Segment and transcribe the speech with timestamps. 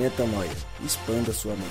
[0.00, 0.50] Metanoia.
[0.82, 1.68] Expanda sua mente.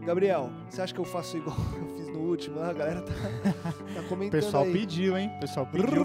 [0.05, 2.59] Gabriel, você acha que eu faço igual eu fiz no último?
[2.59, 3.13] Ah, a galera tá,
[3.93, 4.71] tá O comentando pessoal aí.
[4.73, 5.31] pediu, hein?
[5.37, 6.03] O pessoal pediu.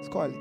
[0.00, 0.34] Escolhe.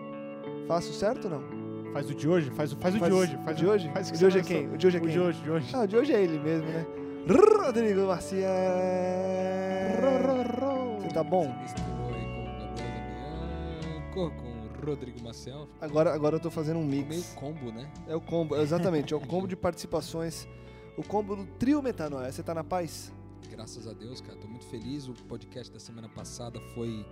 [0.68, 1.44] Faço certo ou não?
[1.92, 2.50] Faz o de hoje?
[2.52, 3.38] Faz, o- faz o de hoje.
[3.44, 3.90] Faz o de hoje?
[3.92, 4.68] Faz o de hoje é quem?
[4.73, 5.12] O de hoje é O quem?
[5.12, 5.70] de hoje, de hoje.
[5.73, 6.86] Ah, o de hoje é ele mesmo, né?
[7.28, 8.48] Rodrigo Garcia.
[11.00, 11.45] Você tá bom?
[11.45, 15.67] Você misturou aí com com Rodrigo Maciel.
[15.82, 17.34] Agora, agora eu tô fazendo um Meio mix.
[17.34, 17.92] combo, né?
[18.08, 20.48] É o combo, exatamente, é o combo de participações.
[20.95, 22.32] O combo do trio Metanoia.
[22.32, 23.12] Você tá na paz?
[23.50, 24.38] Graças a Deus, cara.
[24.38, 25.08] Tô muito feliz.
[25.08, 27.06] O podcast da semana passada foi,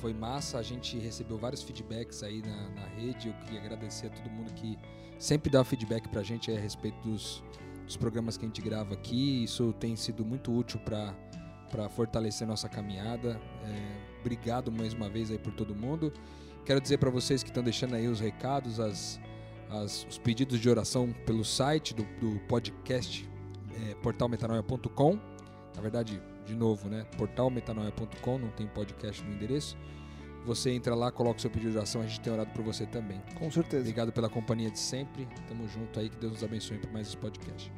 [0.00, 0.58] foi massa.
[0.58, 3.28] A gente recebeu vários feedbacks aí na, na rede.
[3.28, 4.78] Eu queria agradecer a todo mundo que
[5.18, 7.42] sempre dá feedback pra gente a respeito dos,
[7.90, 9.42] dos programas que a gente grava aqui.
[9.42, 13.40] Isso tem sido muito útil para fortalecer nossa caminhada.
[13.64, 16.12] É, obrigado mais uma vez aí por todo mundo.
[16.64, 19.20] Quero dizer para vocês que estão deixando aí os recados, as,
[19.68, 23.28] as- os pedidos de oração pelo site do, do podcast
[23.74, 25.18] é, portalmetanoia.com.
[25.74, 27.04] Na verdade, de novo, né?
[27.18, 29.76] portalmetanoia.com, não tem podcast no endereço.
[30.46, 32.86] Você entra lá, coloca o seu pedido de oração, a gente tem orado por você
[32.86, 33.20] também.
[33.38, 33.82] Com certeza.
[33.82, 35.28] Obrigado pela companhia de sempre.
[35.48, 37.70] Tamo junto aí, que Deus nos abençoe por mais esse podcast.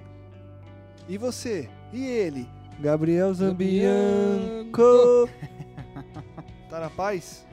[1.08, 1.68] E você?
[1.92, 2.48] E ele?
[2.80, 5.28] Gabriel Zambianco.
[6.70, 7.44] Tá na paz?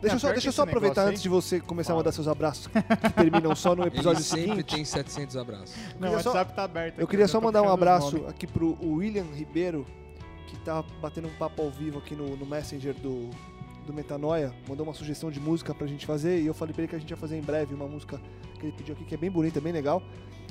[0.00, 2.00] Deixa eu só, deixa eu só aproveitar negócio antes de você começar a Fala.
[2.04, 4.74] mandar seus abraços que terminam só no episódio Ele sempre seguinte.
[4.76, 5.74] tem 700 abraços.
[5.98, 6.98] Não, o só- WhatsApp tá aberto.
[6.98, 9.84] Eu aqui, queria já só mandar um abraço aqui pro William Ribeiro,
[10.46, 13.28] que tá batendo um papo ao vivo aqui no, no Messenger do,
[13.88, 14.54] do Metanoia.
[14.68, 16.98] Mandou uma sugestão de música pra gente fazer e eu falei pra ele que a
[16.98, 18.20] gente ia fazer em breve uma música
[18.58, 20.02] que ele pediu aqui, que é bem bonita, bem legal.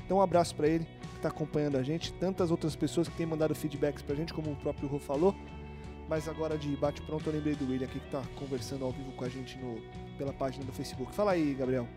[0.03, 2.11] Então um abraço pra ele que tá acompanhando a gente.
[2.13, 5.35] Tantas outras pessoas que têm mandado feedbacks pra gente, como o próprio Rô falou.
[6.09, 9.25] Mas agora de bate-pronto eu lembrei do William aqui que tá conversando ao vivo com
[9.25, 9.77] a gente no,
[10.17, 11.13] pela página do Facebook.
[11.13, 11.87] Fala aí, Gabriel.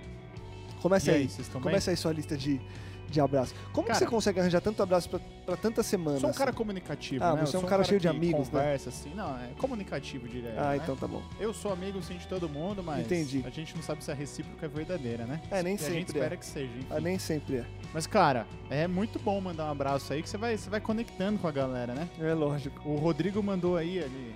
[0.82, 1.28] Começa aí.
[1.38, 1.60] aí?
[1.60, 2.60] Começa aí sua lista de,
[3.10, 3.54] de abraços.
[3.72, 6.18] Como que Cara, você consegue arranjar tanto abraço pra, pra tanta semana?
[6.20, 7.44] Sou um cara comunicativo, Ah, né?
[7.44, 8.60] você é Eu um sou cara cheio de que amigos, né?
[8.60, 9.12] conversa, assim.
[9.14, 10.76] Não, é comunicativo, eu, Ah, né?
[10.82, 11.22] então tá bom.
[11.38, 13.42] Eu sou amigo, sim, de todo mundo, mas Entendi.
[13.46, 15.40] a gente não sabe se a recíproca é verdadeira, né?
[15.50, 16.12] É, nem e a sempre gente é.
[16.18, 16.86] espera que seja, enfim.
[16.90, 17.64] Ah, nem sempre é.
[17.92, 21.38] Mas, cara, é muito bom mandar um abraço aí, que você vai, você vai conectando
[21.38, 22.08] com a galera, né?
[22.20, 22.88] É lógico.
[22.88, 24.34] O Rodrigo mandou aí, ele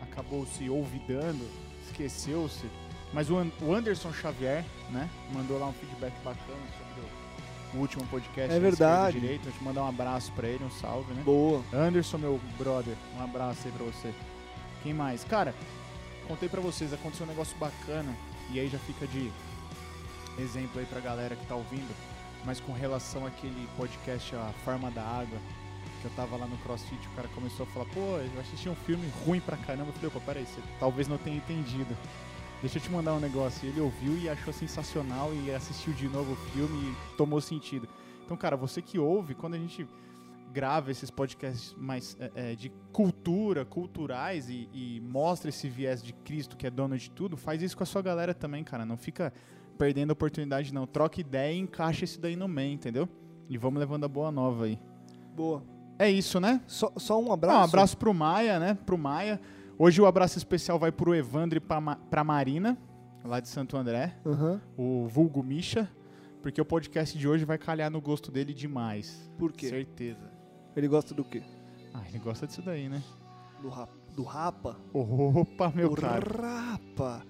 [0.00, 1.44] acabou se olvidando,
[1.86, 2.66] esqueceu-se.
[3.12, 6.58] Mas o An- o Anderson Xavier, né, mandou lá um feedback bacana
[7.74, 8.52] o- último podcast.
[8.54, 9.18] É verdade.
[9.20, 9.44] Direita.
[9.44, 11.22] Deixa eu mandar um abraço pra ele, um salve, né?
[11.24, 11.62] Boa.
[11.72, 14.12] Anderson, meu brother, um abraço aí pra você.
[14.82, 15.24] Quem mais?
[15.24, 15.54] Cara,
[16.28, 18.14] contei pra vocês, aconteceu um negócio bacana
[18.50, 19.30] e aí já fica de
[20.38, 21.94] exemplo aí pra galera que tá ouvindo,
[22.44, 25.38] mas com relação àquele podcast A Forma da Água,
[26.00, 28.74] que eu tava lá no CrossFit, o cara começou a falar, pô, eu assisti um
[28.74, 29.88] filme ruim pra caramba.
[29.88, 31.96] Eu falei, opa, peraí, você talvez não tenha entendido.
[32.64, 33.68] Deixa eu te mandar um negócio.
[33.68, 37.86] Ele ouviu e achou sensacional e assistiu de novo o filme e tomou sentido.
[38.24, 39.86] Então, cara, você que ouve, quando a gente
[40.50, 46.14] grava esses podcasts mais é, é, de cultura, culturais e, e mostra esse viés de
[46.14, 48.86] Cristo que é dono de tudo, faz isso com a sua galera também, cara.
[48.86, 49.30] Não fica
[49.76, 50.86] perdendo a oportunidade, não.
[50.86, 53.06] Troca ideia e encaixa isso daí no meio, entendeu?
[53.46, 54.80] E vamos levando a boa nova aí.
[55.36, 55.62] Boa.
[55.98, 56.62] É isso, né?
[56.66, 57.58] Só, só um abraço.
[57.58, 58.72] um abraço pro Maia, né?
[58.86, 59.38] Pro Maia.
[59.78, 62.78] Hoje o abraço especial vai pro Evandro e pra, Ma- pra Marina,
[63.24, 64.60] lá de Santo André, Aham.
[64.76, 65.90] o vulgo Misha,
[66.42, 69.30] porque o podcast de hoje vai calhar no gosto dele demais.
[69.38, 69.68] Por quê?
[69.68, 70.30] Certeza.
[70.76, 71.42] Ele gosta do quê?
[71.92, 73.02] Ah, ele gosta disso daí, né?
[73.60, 74.76] Do, rap, do rapa?
[74.92, 76.42] Opa, meu do cara.
[76.72, 77.22] rapa.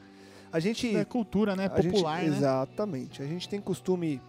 [0.53, 0.95] A gente...
[0.95, 1.71] É cultura, né?
[1.73, 2.27] a gente- Popular, né?
[2.29, 3.23] Exatamente.
[3.23, 4.21] A gente tem costume,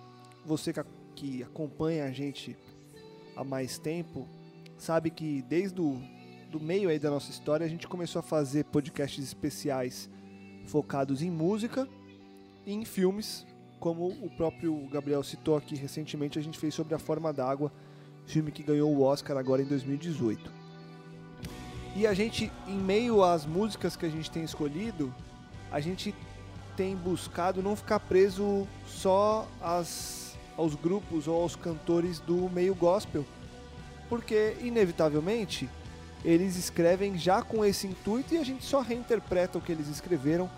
[0.45, 0.83] você que,
[1.15, 2.57] que acompanha a gente
[3.35, 4.27] há mais tempo,
[4.77, 5.99] sabe que desde o
[6.51, 10.09] do meio aí da nossa história a gente começou a fazer podcasts especiais
[10.67, 11.87] focados em música
[12.65, 13.45] e em filmes,
[13.79, 17.71] como o próprio Gabriel citou aqui recentemente, a gente fez sobre A Forma d'Água,
[18.25, 20.51] filme que ganhou o Oscar agora em 2018.
[21.95, 25.13] E a gente, em meio às músicas que a gente tem escolhido,
[25.71, 26.13] a gente
[26.75, 33.25] tem buscado não ficar preso só às, aos grupos ou aos cantores do meio gospel.
[34.09, 35.69] porque inevitavelmente
[36.25, 40.49] eles escrevem já com esse intuito e a gente só reinterpreta o que eles escreveram,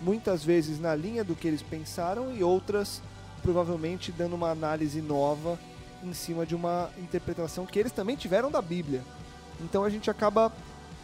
[0.00, 3.00] muitas vezes na linha do que eles pensaram e outras
[3.40, 5.58] provavelmente dando uma análise nova
[6.02, 9.02] em cima de uma interpretação que eles também tiveram da Bíblia.
[9.60, 10.52] Então a gente acaba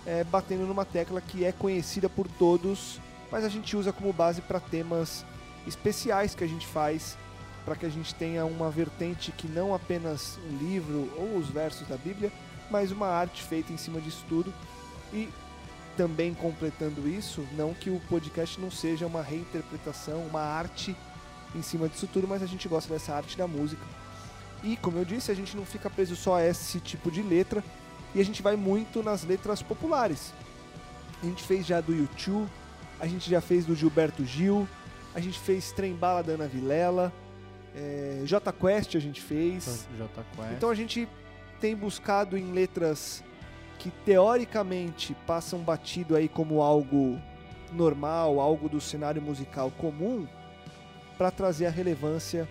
[0.04, 3.00] é, batendo numa tecla que é conhecida por todos,
[3.30, 5.24] mas a gente usa como base para temas
[5.66, 7.16] especiais que a gente faz
[7.68, 11.86] para que a gente tenha uma vertente que não apenas um livro ou os versos
[11.86, 12.32] da Bíblia,
[12.70, 14.52] mas uma arte feita em cima disso tudo.
[15.12, 15.28] E
[15.96, 20.96] também completando isso, não que o podcast não seja uma reinterpretação, uma arte
[21.54, 23.82] em cima disso tudo, mas a gente gosta dessa arte da música.
[24.62, 27.64] E como eu disse, a gente não fica preso só a esse tipo de letra,
[28.14, 30.32] e a gente vai muito nas letras populares.
[31.22, 32.48] A gente fez já do YouTube,
[33.00, 34.68] a gente já fez do Gilberto Gil,
[35.14, 37.12] a gente fez Trem Bala da Ana Vilela,
[37.74, 39.88] é, J Quest a gente fez.
[39.96, 40.52] J Quest.
[40.52, 41.08] Então a gente
[41.60, 43.22] tem buscado em letras
[43.78, 47.20] que teoricamente passam batido aí como algo
[47.72, 50.26] normal, algo do cenário musical comum,
[51.16, 52.48] para trazer a relevância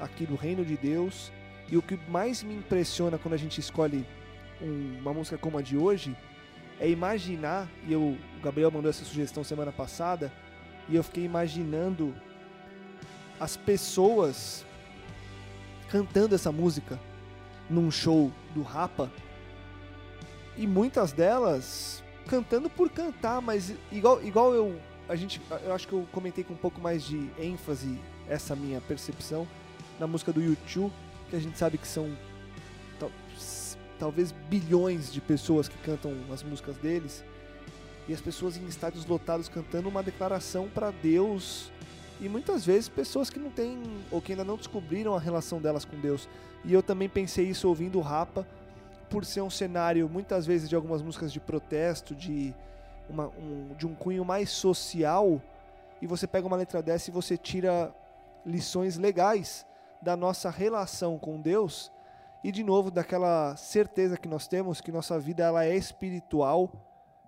[0.00, 1.32] aqui do reino de Deus.
[1.68, 4.04] E o que mais me impressiona quando a gente escolhe
[4.60, 6.16] um, uma música como a de hoje
[6.80, 10.32] é imaginar, e eu, o Gabriel mandou essa sugestão semana passada,
[10.88, 12.14] e eu fiquei imaginando
[13.38, 14.64] as pessoas
[15.88, 16.98] cantando essa música
[17.68, 19.10] num show do Rapa
[20.56, 25.92] e muitas delas cantando por cantar, mas igual, igual eu a gente eu acho que
[25.92, 29.46] eu comentei com um pouco mais de ênfase essa minha percepção
[29.98, 30.92] na música do YouTube,
[31.28, 32.16] que a gente sabe que são
[32.98, 33.10] tal,
[33.98, 37.22] talvez bilhões de pessoas que cantam as músicas deles
[38.08, 41.70] e as pessoas em estádios lotados cantando uma declaração para Deus
[42.20, 45.84] e muitas vezes pessoas que não têm ou que ainda não descobriram a relação delas
[45.84, 46.28] com Deus.
[46.64, 48.46] E eu também pensei isso ouvindo o Rapa,
[49.10, 52.54] por ser um cenário muitas vezes de algumas músicas de protesto, de,
[53.08, 55.40] uma, um, de um cunho mais social,
[56.00, 57.94] e você pega uma letra dessa e você tira
[58.44, 59.66] lições legais
[60.02, 61.90] da nossa relação com Deus
[62.42, 66.70] e de novo daquela certeza que nós temos que nossa vida ela é espiritual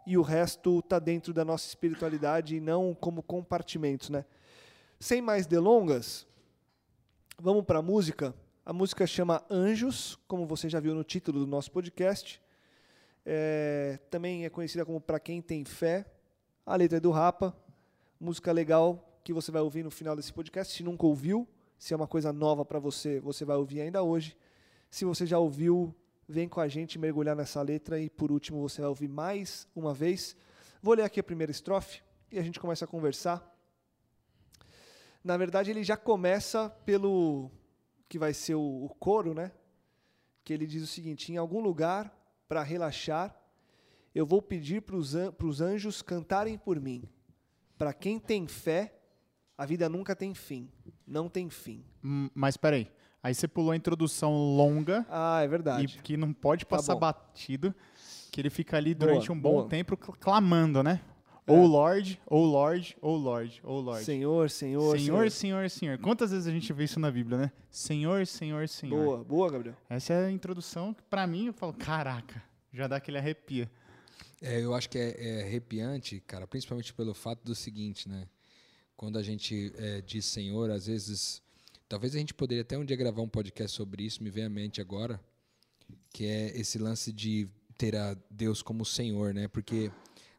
[0.07, 4.25] e o resto está dentro da nossa espiritualidade e não como compartimentos, né?
[4.99, 6.27] Sem mais delongas,
[7.39, 8.35] vamos para a música.
[8.65, 12.41] A música chama Anjos, como você já viu no título do nosso podcast.
[13.25, 16.07] É, também é conhecida como Pra Quem Tem Fé.
[16.65, 17.55] A letra é do Rapa.
[18.19, 20.75] Música legal que você vai ouvir no final desse podcast.
[20.75, 21.47] Se nunca ouviu,
[21.79, 24.35] se é uma coisa nova para você, você vai ouvir ainda hoje.
[24.91, 25.95] Se você já ouviu,
[26.27, 29.93] vem com a gente mergulhar nessa letra e por último você vai ouvir mais uma
[29.93, 30.35] vez.
[30.83, 32.01] Vou ler aqui a primeira estrofe
[32.33, 33.56] e a gente começa a conversar.
[35.27, 37.51] Na verdade, ele já começa pelo
[38.09, 39.51] que vai ser o, o coro, né?
[40.45, 43.35] Que ele diz o seguinte: em algum lugar para relaxar,
[44.15, 47.03] eu vou pedir para os anjos cantarem por mim.
[47.77, 48.95] Para quem tem fé,
[49.59, 50.71] a vida nunca tem fim.
[51.05, 51.85] Não tem fim.
[52.05, 52.89] Hum, mas peraí.
[53.21, 55.05] Aí você pulou a introdução longa.
[55.11, 55.97] Ah, é verdade.
[55.99, 57.01] E que não pode Tá passar bom.
[57.01, 57.75] batido.
[58.31, 59.69] Que ele fica ali Boa, durante um bom boa.
[59.69, 61.01] tempo cl- clamando, né?
[61.47, 61.53] É.
[61.53, 64.05] Oh Lord, oh Lord, oh Lord, oh Lord.
[64.05, 65.99] Senhor, Senhor, Senhor, Senhor, Senhor.
[65.99, 67.53] Quantas vezes a gente vê isso na Bíblia, né?
[67.71, 69.05] Senhor, Senhor, Senhor.
[69.05, 69.77] Boa, boa, Gabriel.
[69.89, 72.43] Essa é a introdução que, pra mim, eu falo, caraca,
[72.73, 73.71] já dá aquele arrepia.
[74.43, 78.27] É, eu acho que é, é arrepiante, cara, principalmente pelo fato do seguinte, né?
[78.97, 81.43] Quando a gente é, diz Senhor, às vezes.
[81.89, 84.49] Talvez a gente poderia até um dia gravar um podcast sobre isso, me vem à
[84.49, 85.21] mente agora,
[86.13, 89.47] que é esse lance de ter a Deus como Senhor, né?
[89.47, 89.93] Porque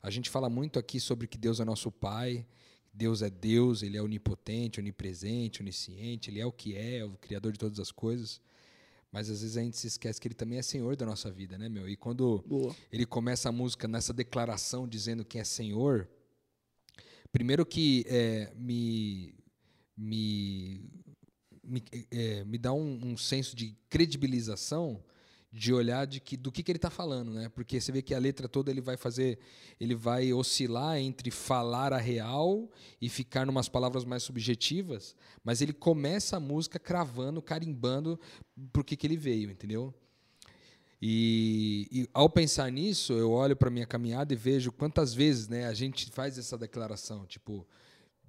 [0.07, 2.47] a gente fala muito aqui sobre que Deus é nosso Pai,
[2.93, 7.11] Deus é Deus, Ele é onipotente, onipresente, onisciente, Ele é o que é, é o
[7.17, 8.39] Criador de todas as coisas.
[9.11, 11.57] Mas às vezes a gente se esquece que Ele também é Senhor da nossa vida,
[11.57, 11.89] né, meu?
[11.89, 12.73] E quando Boa.
[12.89, 16.07] ele começa a música nessa declaração dizendo que é Senhor.
[17.29, 19.35] Primeiro que é, me,
[19.97, 20.89] me,
[21.61, 25.03] me, é, me dá um, um senso de credibilização
[25.51, 27.49] de olhar de que, do que, que ele está falando, né?
[27.49, 29.39] Porque você vê que a letra toda ele vai fazer,
[29.79, 32.69] ele vai oscilar entre falar a real
[33.01, 38.19] e ficar numas palavras mais subjetivas, mas ele começa a música cravando, carimbando
[38.73, 39.93] por que, que ele veio, entendeu?
[41.01, 45.65] E, e ao pensar nisso, eu olho para minha caminhada e vejo quantas vezes, né,
[45.65, 47.67] a gente faz essa declaração, tipo,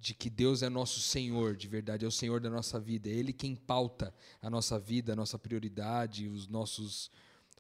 [0.01, 3.13] de que Deus é nosso Senhor, de verdade, é o Senhor da nossa vida, é
[3.13, 7.11] Ele quem pauta a nossa vida, a nossa prioridade, os nossos,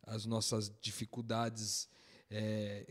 [0.06, 1.88] as nossas dificuldades,
[2.30, 2.86] é,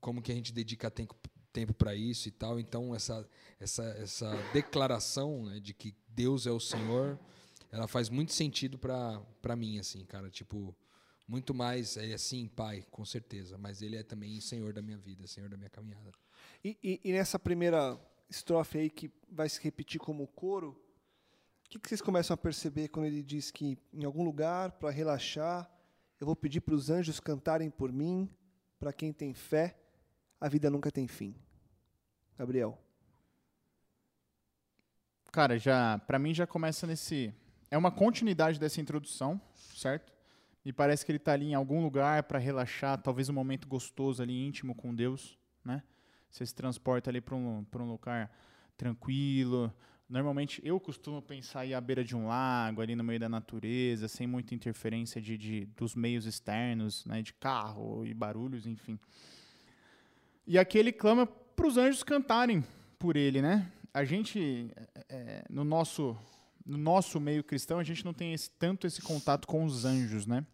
[0.00, 1.14] como que a gente dedica tempo,
[1.52, 2.58] tempo para isso e tal.
[2.60, 7.18] Então essa essa essa declaração né, de que Deus é o Senhor,
[7.72, 10.74] ela faz muito sentido para para mim, assim, cara, tipo
[11.26, 13.56] Muito mais, é assim, pai, com certeza.
[13.56, 16.12] Mas ele é também senhor da minha vida, senhor da minha caminhada.
[16.62, 20.70] E, e- e nessa primeira estrofe aí que vai se repetir como coro,
[21.66, 24.90] o que, que vocês começam a perceber quando ele diz que em algum lugar, para
[24.90, 25.70] relaxar,
[26.20, 28.30] eu vou pedir para os anjos cantarem por mim,
[28.78, 29.76] para quem tem fé,
[30.40, 31.34] a vida nunca tem fim.
[32.36, 32.78] Gabriel.
[35.32, 37.34] Cara, já para mim já começa nesse
[37.70, 40.12] é uma continuidade dessa introdução, certo?
[40.64, 44.22] Me parece que ele tá ali em algum lugar para relaxar, talvez um momento gostoso
[44.22, 45.82] ali íntimo com Deus, né?
[46.34, 48.28] Você se transporta ali para um um lugar
[48.76, 49.72] tranquilo.
[50.08, 54.08] Normalmente eu costumo pensar aí à beira de um lago, ali no meio da natureza,
[54.08, 58.98] sem muita interferência de, de dos meios externos, né, de carro e barulhos, enfim.
[60.44, 62.64] E aqui ele clama para os anjos cantarem
[62.98, 63.70] por ele, né?
[63.92, 64.68] A gente,
[65.08, 66.16] é, no, nosso,
[66.66, 70.26] no nosso meio cristão, a gente não tem esse- tanto esse contato com os anjos,
[70.26, 70.44] né?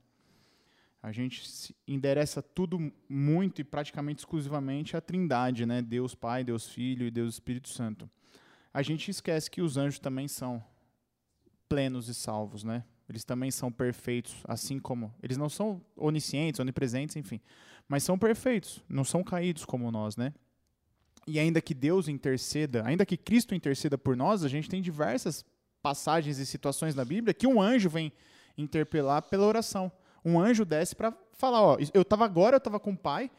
[1.02, 5.80] A gente endereça tudo muito e praticamente exclusivamente à trindade, né?
[5.80, 8.09] Deus Pai, Deus Filho e Deus Espírito Santo.
[8.73, 10.62] A gente esquece que os anjos também são
[11.69, 12.85] plenos e salvos, né?
[13.09, 15.12] Eles também são perfeitos, assim como...
[15.23, 17.40] Eles não são oniscientes, onipresentes, enfim.
[17.88, 20.33] Mas são perfeitos, não são caídos como nós, né?
[21.26, 25.45] E ainda que Deus interceda, ainda que Cristo interceda por nós, a gente tem diversas
[25.83, 28.12] passagens e situações na Bíblia que um anjo vem
[28.57, 29.90] interpelar pela oração.
[30.24, 33.30] Um anjo desce para falar, ó, eu estava agora, eu estava com o Pai,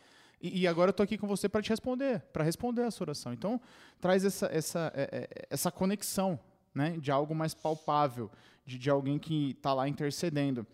[0.41, 3.31] e, agora eu estou aqui com você para te responder, para responder a sua oração.
[3.31, 3.61] Então,
[3.99, 6.39] traz essa, essa, é, é, essa conexão,
[6.73, 8.31] né, de algo mais palpável,
[8.65, 10.65] de, de alguém que está lá intercedendo.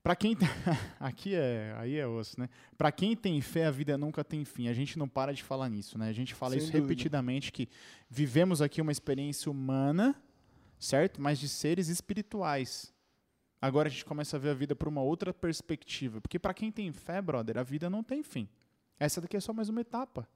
[0.00, 0.36] Para quem
[1.00, 2.48] aqui é aí é osso, né?
[2.76, 4.68] Para quem tem fé, a vida nunca tem fim.
[4.68, 6.08] A gente não para de falar nisso, né?
[6.08, 6.86] A gente fala Sem isso dúvida.
[6.86, 7.68] repetidamente que
[8.08, 10.14] vivemos aqui uma experiência humana,
[10.78, 11.20] certo?
[11.20, 12.93] Mas de seres espirituais.
[13.60, 16.70] Agora a gente começa a ver a vida por uma outra perspectiva, porque para quem
[16.70, 18.48] tem fé, brother, a vida não tem fim.
[18.98, 20.28] Essa daqui é só mais uma etapa.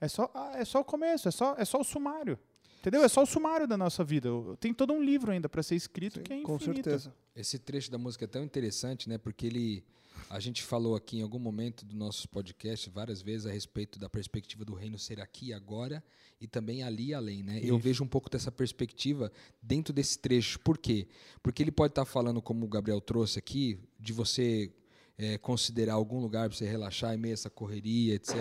[0.00, 2.38] É só, ah, é só o começo, é só, é só o sumário.
[2.80, 3.02] Entendeu?
[3.02, 4.28] É só o sumário da nossa vida.
[4.60, 6.84] Tem todo um livro ainda para ser escrito que é com infinito.
[6.84, 7.14] certeza.
[7.34, 9.18] Esse trecho da música é tão interessante, né?
[9.18, 9.84] Porque ele.
[10.28, 14.08] A gente falou aqui em algum momento do nosso podcast várias vezes a respeito da
[14.08, 16.02] perspectiva do reino ser aqui e agora
[16.40, 17.60] e também ali e além, né?
[17.62, 19.32] Eu vejo um pouco dessa perspectiva
[19.62, 20.58] dentro desse trecho.
[20.60, 21.08] Por quê?
[21.42, 24.72] Porque ele pode estar falando, como o Gabriel trouxe aqui, de você
[25.18, 28.34] eh, considerar algum lugar para você relaxar em meio a essa correria, etc.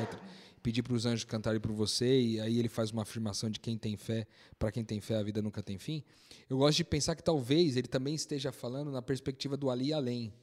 [0.62, 3.77] Pedir para os anjos cantarem por você e aí ele faz uma afirmação de quem
[3.77, 4.27] tem fé,
[4.58, 6.03] para quem tem fé a vida nunca tem fim.
[6.50, 9.94] Eu gosto de pensar que talvez ele também esteja falando na perspectiva do ali e
[9.94, 10.34] além.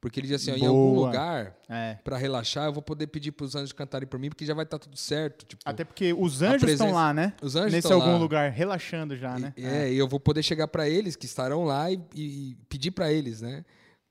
[0.00, 1.98] Porque ele diz assim, ó, em algum lugar, É.
[2.02, 4.64] para relaxar, eu vou poder pedir para os anjos cantarem por mim, porque já vai
[4.64, 5.44] estar tudo certo.
[5.44, 7.34] Tipo, Até porque os anjos presença- estão lá, né?
[7.42, 8.18] os anjos Nesse estão algum lá.
[8.18, 9.52] lugar, relaxando já, né?
[9.58, 12.92] E- É, e eu vou poder chegar para eles que estarão lá e, e pedir
[12.92, 13.62] para eles, né,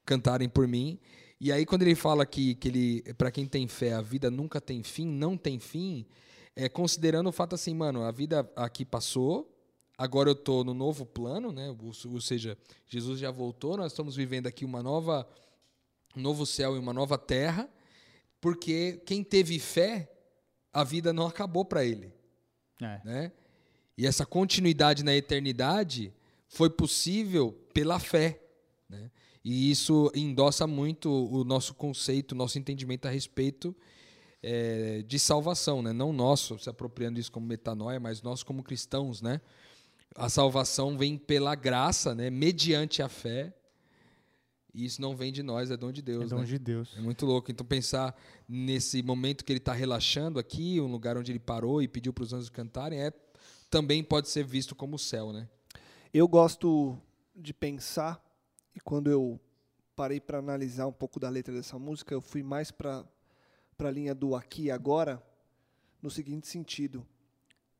[0.06, 1.00] cantarem por mim.
[1.42, 4.62] E aí quando ele fala que, que ele, para quem tem fé, a vida nunca
[4.62, 6.06] tem fim, não tem fim,
[6.56, 9.52] é considerando o fato assim, mano, a vida aqui passou,
[9.98, 11.70] agora eu tô no novo plano, né?
[11.70, 12.56] Ou, ou seja,
[12.88, 15.28] Jesus já voltou, nós estamos vivendo aqui uma nova
[16.20, 17.70] um novo céu e uma nova terra,
[18.42, 20.12] porque quem teve fé,
[20.72, 22.14] a vida não acabou para ele
[22.82, 23.02] É.
[23.04, 23.32] né?
[23.98, 26.14] E essa continuidade na eternidade
[26.48, 28.40] foi possível pela fé,
[28.88, 29.10] né?
[29.44, 33.76] E isso endossa muito o nosso conceito, o nosso entendimento a respeito
[34.44, 35.92] eh, de salvação, né?
[35.94, 39.42] Não nosso, se apropriando isso como metanoia, mas nós como cristãos, né?
[40.16, 42.30] A salvação vem pela graça, né?
[42.30, 43.54] Mediante a fé.
[44.74, 46.46] E isso não vem de nós, é dom de É Deus, dom né?
[46.46, 46.96] de Deus.
[46.96, 47.52] É muito louco.
[47.52, 48.16] Então, pensar
[48.48, 52.24] nesse momento que ele está relaxando aqui, um lugar onde ele parou e pediu para
[52.24, 53.12] os anjos cantarem, é,
[53.70, 55.50] também pode ser visto como o céu, né?
[56.14, 56.98] Eu gosto
[57.36, 58.24] de pensar,
[58.76, 59.40] e quando eu
[59.96, 63.06] parei para analisar um pouco da letra dessa música, eu fui mais para
[63.80, 65.22] a linha do aqui e agora,
[66.02, 67.06] no seguinte sentido.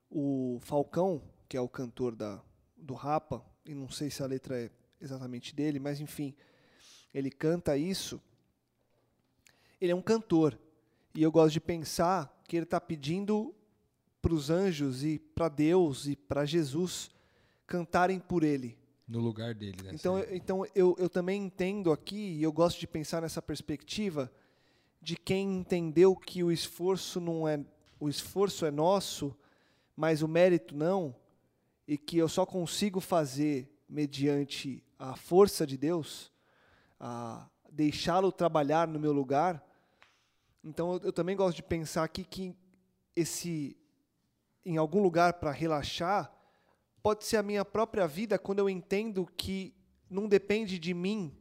[0.10, 2.42] O Falcão, que é o cantor da,
[2.76, 6.36] do Rapa, e não sei se a letra é exatamente dele, mas enfim,
[7.14, 8.22] ele canta isso.
[9.80, 10.58] Ele é um cantor.
[11.16, 13.54] E eu gosto de pensar que ele está pedindo
[14.22, 17.10] para os anjos e para Deus e para Jesus
[17.66, 18.78] cantarem por ele.
[19.08, 19.92] No lugar dele, né?
[19.94, 24.32] Então, eu- então eu, eu também entendo aqui, e eu gosto de pensar nessa perspectiva
[25.02, 27.60] de quem entendeu que o esforço não é
[28.00, 29.36] o esforço é nosso,
[29.96, 31.14] mas o mérito não,
[31.86, 36.32] e que eu só consigo fazer mediante a força de Deus,
[37.00, 39.64] a deixá-lo trabalhar no meu lugar.
[40.64, 42.56] Então eu, eu também gosto de pensar aqui que
[43.16, 43.78] esse
[44.66, 46.32] em algum lugar para relaxar
[47.02, 49.74] pode ser a minha própria vida quando eu entendo que
[50.10, 51.36] não depende de mim,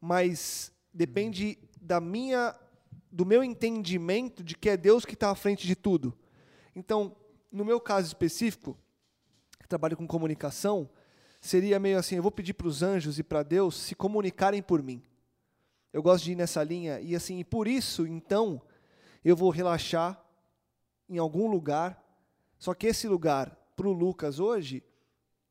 [0.00, 2.54] mas depende da minha
[3.10, 6.16] do meu entendimento de que é Deus que está à frente de tudo.
[6.74, 7.16] Então,
[7.50, 8.76] no meu caso específico,
[9.58, 10.88] que trabalho com comunicação,
[11.40, 14.82] seria meio assim, eu vou pedir para os anjos e para Deus se comunicarem por
[14.82, 15.02] mim.
[15.92, 18.60] Eu gosto de ir nessa linha e assim, e por isso, então,
[19.24, 20.22] eu vou relaxar
[21.08, 22.02] em algum lugar.
[22.58, 24.82] Só que esse lugar para o Lucas hoje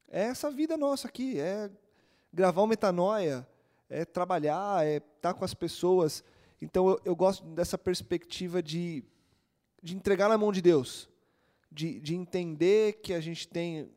[0.09, 1.71] é essa vida nossa aqui, é
[2.31, 3.47] gravar o metanoia,
[3.89, 6.23] é trabalhar, é estar tá com as pessoas.
[6.61, 9.03] Então eu, eu, gosto dessa perspectiva de,
[9.81, 11.09] de entregar na mão de Deus,
[11.71, 13.89] de, de entender que a gente tem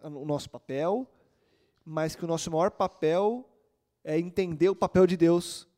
[0.00, 1.08] o nosso papel,
[1.86, 3.48] mas que o nosso maior papel
[4.02, 5.68] é entender o papel de Deus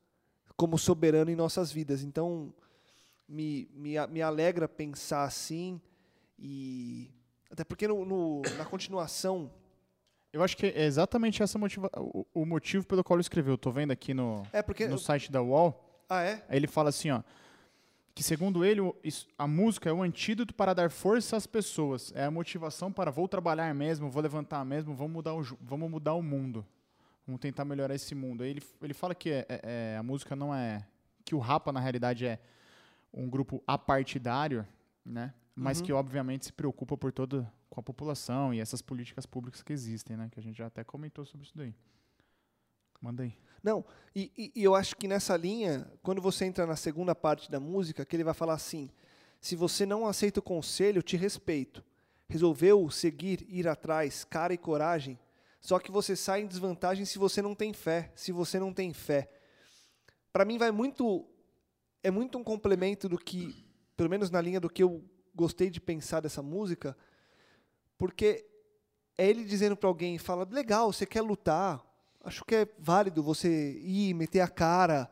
[0.57, 2.03] como soberano em nossas vidas.
[2.03, 2.53] Então
[3.29, 5.79] me, me, me alegra pensar assim
[6.39, 7.11] e
[7.51, 9.51] até porque no, no, na continuação
[10.33, 13.55] eu acho que é exatamente essa motiva o, o motivo pelo qual ele escreveu.
[13.55, 16.05] Estou vendo aqui no, é porque, no site da UOL.
[16.09, 16.45] Ah, é?
[16.49, 17.23] Aí ele fala assim, ó,
[18.19, 18.81] que segundo ele,
[19.39, 23.29] a música é o antídoto para dar força às pessoas, é a motivação para vou
[23.29, 26.67] trabalhar mesmo, vou levantar mesmo, vamos mudar o, vamos mudar o mundo,
[27.25, 28.43] vamos tentar melhorar esse mundo.
[28.43, 30.85] Aí ele, ele fala que é, é, é, a música não é,
[31.25, 32.41] que o Rapa na realidade é
[33.15, 34.67] um grupo apartidário,
[35.05, 35.33] né?
[35.55, 35.87] Mas uhum.
[35.87, 40.17] que obviamente se preocupa por toda com a população e essas políticas públicas que existem,
[40.17, 40.29] né?
[40.29, 41.73] Que a gente já até comentou sobre isso daí.
[43.01, 43.39] Manda aí.
[43.63, 43.85] Não,
[44.15, 47.61] e, e, e, eu acho que nessa linha, quando você entra na segunda parte da
[47.61, 48.91] música, que ele vai falar assim:
[49.41, 51.85] se você não aceita o conselho, te respeito.
[52.29, 55.19] Resolveu seguir, ir atrás, cara e coragem.
[55.61, 58.13] Só que você sai em desvantagem se você não tem fé.
[58.15, 59.31] Se você não tem fé.
[60.33, 61.27] Para mim, vai muito.
[62.03, 65.03] É muito um complemento do que, pelo menos na linha do que eu
[65.35, 66.97] gostei de pensar dessa música,
[67.97, 68.47] porque
[69.17, 71.85] é ele dizendo para alguém: fala, legal, você quer lutar,
[72.25, 75.11] acho que é válido você ir, meter a cara,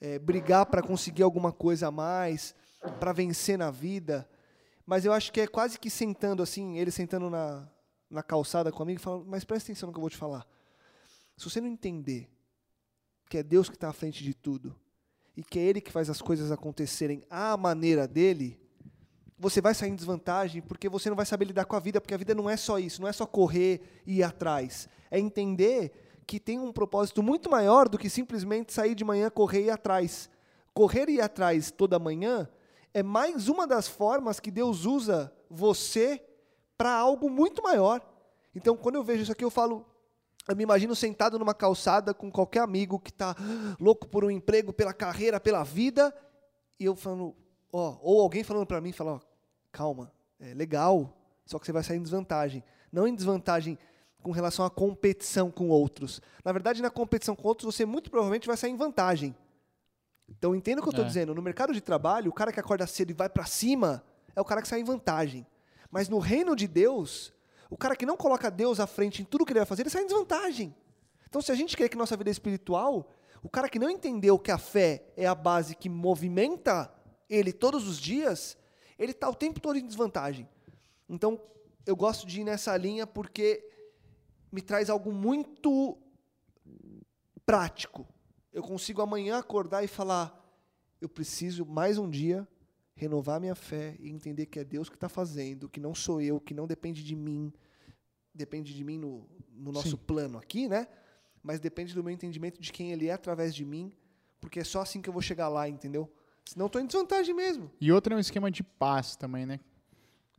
[0.00, 2.54] é, brigar para conseguir alguma coisa a mais,
[2.98, 4.28] para vencer na vida.
[4.86, 7.68] Mas eu acho que é quase que sentando assim, ele sentando na,
[8.10, 10.46] na calçada comigo e falando, mas presta atenção no que eu vou te falar.
[11.36, 12.28] Se você não entender
[13.28, 14.74] que é Deus que está à frente de tudo,
[15.36, 18.60] e que é Ele que faz as coisas acontecerem à maneira dele,
[19.38, 22.12] você vai sair em desvantagem porque você não vai saber lidar com a vida, porque
[22.12, 24.88] a vida não é só isso, não é só correr e ir atrás.
[25.10, 29.62] É entender que tem um propósito muito maior do que simplesmente sair de manhã, correr
[29.62, 30.30] e ir atrás.
[30.72, 32.48] Correr e ir atrás toda manhã
[32.94, 36.24] é mais uma das formas que Deus usa você
[36.78, 38.00] para algo muito maior.
[38.54, 39.84] Então, quando eu vejo isso aqui, eu falo,
[40.46, 43.34] eu me imagino sentado numa calçada com qualquer amigo que está
[43.80, 46.14] louco por um emprego, pela carreira, pela vida,
[46.78, 47.34] e eu falando,
[47.72, 49.20] ó, ou alguém falando para mim, fala, ó,
[49.72, 51.12] calma, é legal,
[51.44, 52.62] só que você vai sair em desvantagem.
[52.92, 53.76] Não em desvantagem
[54.22, 56.20] com relação à competição com outros.
[56.44, 59.34] Na verdade, na competição com outros, você muito provavelmente vai sair em vantagem.
[60.28, 61.08] Então, entenda o que eu estou é.
[61.08, 61.34] dizendo.
[61.34, 64.04] No mercado de trabalho, o cara que acorda cedo e vai para cima
[64.34, 65.46] é o cara que sai em vantagem.
[65.90, 67.32] Mas no reino de Deus,
[67.68, 69.90] o cara que não coloca Deus à frente em tudo que ele vai fazer, ele
[69.90, 70.74] sai em desvantagem.
[71.28, 73.10] Então, se a gente quer que nossa vida é espiritual,
[73.42, 76.92] o cara que não entendeu que a fé é a base que movimenta
[77.28, 78.56] ele todos os dias,
[78.98, 80.48] ele está o tempo todo em desvantagem.
[81.08, 81.40] Então,
[81.86, 83.64] eu gosto de ir nessa linha porque
[84.50, 85.98] me traz algo muito
[87.44, 88.06] prático.
[88.52, 90.36] Eu consigo amanhã acordar e falar:
[91.00, 92.46] eu preciso mais um dia
[92.94, 96.38] renovar minha fé e entender que é Deus que está fazendo, que não sou eu,
[96.38, 97.50] que não depende de mim,
[98.34, 100.04] depende de mim no, no nosso Sim.
[100.06, 100.86] plano aqui, né?
[101.42, 103.90] Mas depende do meu entendimento de quem Ele é através de mim,
[104.38, 106.12] porque é só assim que eu vou chegar lá, entendeu?
[106.44, 107.70] Senão estou em desvantagem mesmo.
[107.80, 109.60] E outro é um esquema de paz também, né?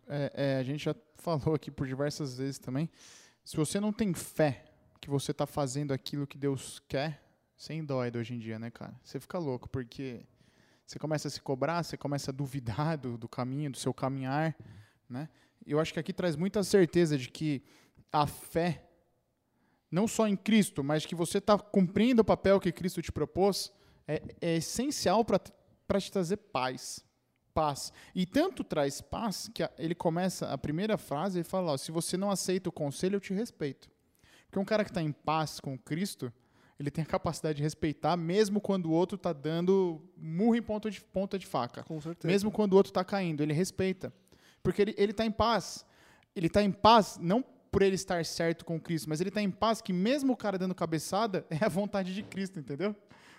[0.08, 2.90] É, é, a gente já falou aqui por diversas vezes também.
[3.44, 4.66] Se você não tem fé
[5.00, 7.24] que você está fazendo aquilo que Deus quer,
[7.58, 8.94] sem dói hoje em dia, né, cara?
[9.04, 10.26] Você fica louco, porque
[10.86, 14.56] você começa a se cobrar, você começa a duvidar do, do caminho, do seu caminhar,
[15.10, 15.30] né?
[15.66, 17.64] Eu acho que aqui traz muita certeza de que
[18.12, 18.90] a fé,
[19.90, 23.72] não só em Cristo, mas que você está cumprindo o papel que Cristo te propôs,
[24.08, 27.06] é, é essencial para te trazer paz
[27.54, 27.92] paz.
[28.14, 32.18] E tanto traz paz que ele começa a primeira frase e fala: ó, se você
[32.18, 33.90] não aceita o conselho, eu te respeito.
[34.46, 36.32] Porque um cara que está em paz com Cristo,
[36.80, 40.90] ele tem a capacidade de respeitar, mesmo quando o outro está dando murro em ponta
[40.90, 41.84] de, ponta de faca.
[41.84, 42.32] Com certeza.
[42.32, 44.12] Mesmo quando o outro está caindo, ele respeita.
[44.64, 45.86] Porque ele está em paz.
[46.36, 49.50] Ele está em paz não por ele estar certo com Cristo, mas ele está em
[49.50, 52.96] paz que mesmo o cara dando cabeçada é a vontade de Cristo, entendeu?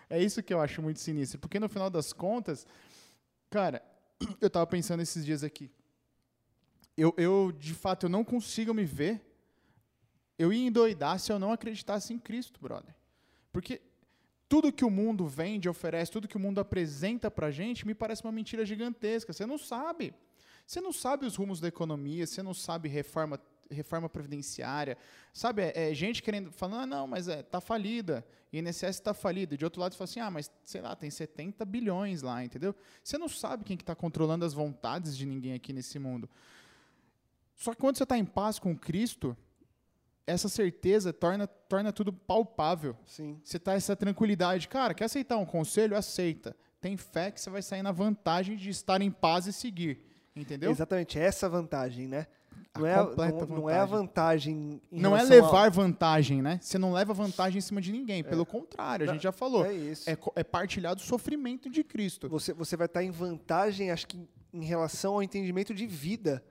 [0.08, 1.38] É isso que eu acho muito sinistro.
[1.38, 2.66] Porque no final das contas,
[3.50, 3.82] cara,
[4.40, 5.70] eu estava pensando esses dias aqui.
[6.96, 9.20] Eu, eu, de fato, eu não consigo me ver.
[10.38, 12.94] Eu ia endoidar se eu não acreditasse em Cristo, brother.
[13.52, 13.80] Porque
[14.48, 18.22] tudo que o mundo vende, oferece, tudo que o mundo apresenta pra gente, me parece
[18.22, 19.32] uma mentira gigantesca.
[19.32, 20.14] Você não sabe.
[20.66, 23.40] Você não sabe os rumos da economia, você não sabe reforma
[23.72, 24.96] reforma previdenciária,
[25.32, 25.62] sabe?
[25.62, 29.56] É, é gente querendo, falando, ah, não, mas é, tá falida, INSS está falida.
[29.56, 32.74] De outro lado, você fala assim, ah, mas sei lá, tem 70 bilhões lá, entendeu?
[33.02, 36.28] Você não sabe quem que está controlando as vontades de ninguém aqui nesse mundo.
[37.54, 39.36] Só que quando você está em paz com Cristo,
[40.26, 42.96] essa certeza torna, torna tudo palpável.
[43.06, 43.40] Sim.
[43.42, 44.68] Você tá essa tranquilidade.
[44.68, 45.96] Cara, quer aceitar um conselho?
[45.96, 46.56] Aceita.
[46.80, 50.04] Tem fé que você vai sair na vantagem de estar em paz e seguir.
[50.34, 50.70] Entendeu?
[50.70, 52.26] Exatamente, essa vantagem, né?
[52.74, 54.54] Não é, não, não é a vantagem.
[54.54, 54.82] vantagem.
[54.90, 56.58] em Não é levar vantagem, né?
[56.62, 58.24] Você não leva vantagem em cima de ninguém.
[58.24, 59.64] Pelo contrário, a gente já falou.
[59.66, 60.08] É isso.
[60.08, 62.28] É, é partilhar do sofrimento de Cristo.
[62.30, 66.42] Você, você vai estar em vantagem, acho que em relação ao entendimento de vida.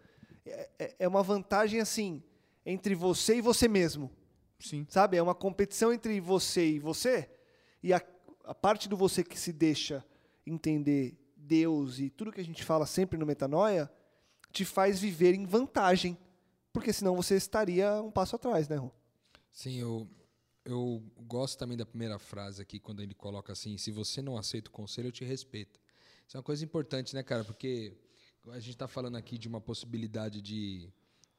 [0.46, 2.22] É, é- é uma vantagem, assim,
[2.66, 4.12] entre você e você mesmo.
[4.60, 4.86] Sim.
[4.90, 5.18] Sabe?
[5.18, 7.30] É uma competição entre você e você.
[7.82, 8.02] E a,
[8.46, 10.06] a parte do você que se deixa
[10.46, 13.92] entender Deus e tudo que a gente fala sempre no Metanoia
[14.52, 16.18] te faz viver em vantagem.
[16.74, 18.92] Porque senão você estaria um passo atrás, né, Ron?
[19.52, 20.08] Sim, eu,
[20.64, 24.70] eu gosto também da primeira frase aqui, quando ele coloca assim: se você não aceita
[24.70, 25.80] o conselho, eu te respeito.
[26.28, 27.44] Isso é uma coisa importante, né, cara?
[27.44, 27.94] Porque
[28.48, 30.90] a gente está falando aqui de uma possibilidade de,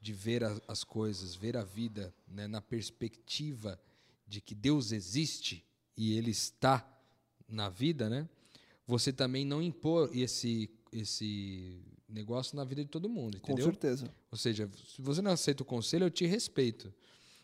[0.00, 3.80] de ver a- as coisas, ver a vida né, na perspectiva
[4.26, 5.64] de que Deus existe
[5.96, 6.86] e Ele está
[7.48, 8.28] na vida, né?
[8.86, 13.64] Você também não impor esse, esse negócio na vida de todo mundo, Com entendeu?
[13.66, 14.12] certeza.
[14.30, 16.92] Ou seja, se você não aceita o conselho, eu te respeito.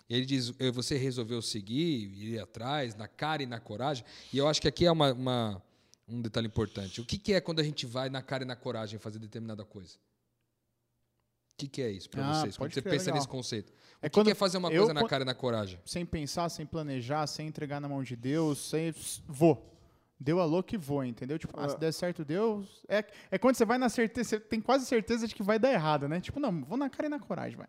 [0.08, 4.04] E ele diz, você resolveu seguir, ir atrás, na cara e na coragem.
[4.32, 5.62] E eu acho que aqui é uma, uma-
[6.06, 7.00] um detalhe importante.
[7.00, 9.64] O que, que é quando a gente vai na cara e na coragem fazer determinada
[9.64, 9.96] coisa?
[11.52, 12.56] O que, que é isso para Ah, vocês?
[12.56, 13.14] Quando você pensa legal.
[13.16, 13.70] nesse conceito.
[13.70, 15.78] O É que, quando que é fazer uma eu coisa na cara e na coragem?
[15.84, 18.94] Sem pensar, sem planejar, sem entregar na mão de Deus, sem.
[19.26, 19.77] Vou.
[20.20, 21.38] Deu a louca e vou, entendeu?
[21.38, 21.68] Tipo, ah, Ah.
[21.68, 22.84] se der certo, Deus.
[22.88, 25.72] É, é quando você vai na certeza, você tem quase certeza de que vai dar
[25.72, 26.20] errado, né?
[26.20, 27.68] Tipo, não, vou na cara e na coragem, vai.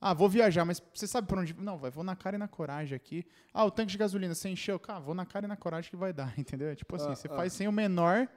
[0.00, 1.54] Ah, vou viajar, mas você sabe por onde.
[1.54, 3.24] Não, vai, vou na cara e na coragem aqui.
[3.52, 4.78] Ah, o tanque de gasolina, você encheu.
[4.78, 6.68] Cara, vou na cara e na coragem que vai dar, entendeu?
[6.68, 7.34] É Tipo assim, Ah, você ah.
[7.34, 8.28] faz sem o menor.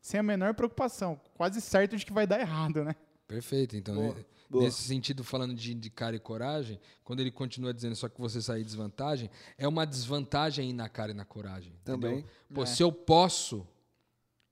[0.00, 1.18] Sem a menor preocupação.
[1.34, 2.94] Quase certo de que vai dar errado, né?
[3.26, 3.76] Perfeito.
[3.76, 4.64] Então, Boa, ne- boa.
[4.64, 8.40] nesse sentido, falando de, de cara e coragem, quando ele continua dizendo só que você
[8.40, 11.72] sair desvantagem, é uma desvantagem ir na cara e na coragem.
[11.84, 12.18] Também.
[12.18, 12.30] Entendeu?
[12.54, 12.66] Pô, É.
[12.66, 13.66] se eu posso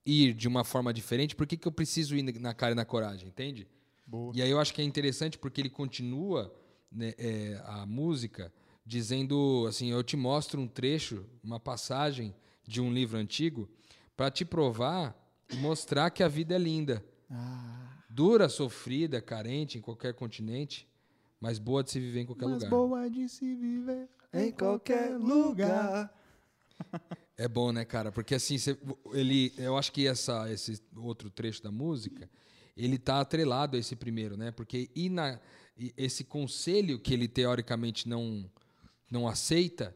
[0.04, 2.84] ir de uma forma diferente, por que, que eu preciso ir na cara e na
[2.84, 3.28] coragem?
[3.28, 3.66] Entende?
[4.06, 4.32] Boa.
[4.34, 6.52] E aí eu acho que é interessante porque ele continua
[6.92, 8.52] né, é, a música
[8.84, 12.34] dizendo assim: eu te mostro um trecho, uma passagem
[12.66, 13.68] de um livro antigo
[14.16, 15.16] para te provar
[15.50, 17.02] e mostrar que a vida é linda.
[17.30, 20.86] Ah, Dura, sofrida, carente em qualquer continente,
[21.40, 22.70] mas boa de se viver em qualquer mas lugar.
[22.70, 26.14] boa de se viver Em qualquer lugar.
[27.36, 28.12] É bom, né, cara?
[28.12, 28.78] Porque assim, cê-
[29.12, 32.30] ele, eu acho que essa, esse outro trecho da música,
[32.76, 34.52] ele tá atrelado a esse primeiro, né?
[34.52, 35.40] Porque e na,
[35.76, 38.48] e esse conselho que ele teoricamente não,
[39.10, 39.92] não aceita,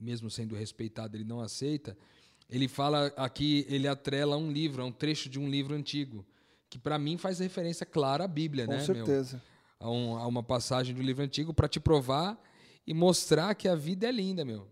[0.00, 1.94] mesmo sendo respeitado, ele não aceita.
[2.48, 6.24] Ele fala aqui, ele atrela um livro, a um trecho de um livro antigo,
[6.74, 8.78] que para mim faz referência clara à Bíblia, Com né?
[8.78, 8.84] meu?
[8.86, 9.40] certeza.
[9.78, 12.36] a, um- a uma passagem do livro antigo para te provar
[12.84, 14.66] e mostrar que a vida é linda, meu.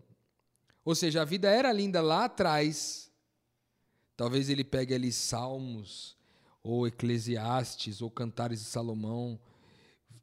[0.83, 3.09] Ou seja, a vida era linda lá atrás.
[4.17, 6.17] Talvez ele pegue ali Salmos,
[6.61, 9.39] ou Eclesiastes, ou Cantares de Salomão,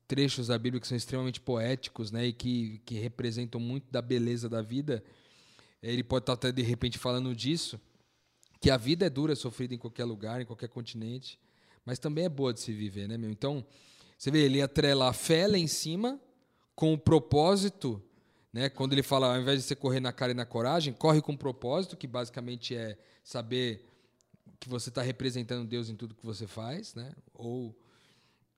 [0.06, 4.50] trechos da Bíblia que são extremamente poéticos, né, e que, que representam muito da beleza
[4.50, 5.02] da vida.
[5.82, 7.80] Ele pode estar até de repente falando disso,
[8.60, 11.38] que a vida é dura, sofrida em qualquer lugar, em qualquer continente,
[11.84, 13.30] mas também é boa de se viver, né, meu?
[13.30, 13.64] Então,
[14.18, 16.20] você vê, ele atrela a fé lá em cima
[16.74, 18.02] com o propósito,
[18.52, 18.68] né?
[18.68, 21.36] Quando ele fala, ao invés de você correr na cara e na coragem, corre com
[21.36, 23.86] propósito, que basicamente é saber
[24.58, 27.12] que você está representando Deus em tudo que você faz, né?
[27.34, 27.74] Ou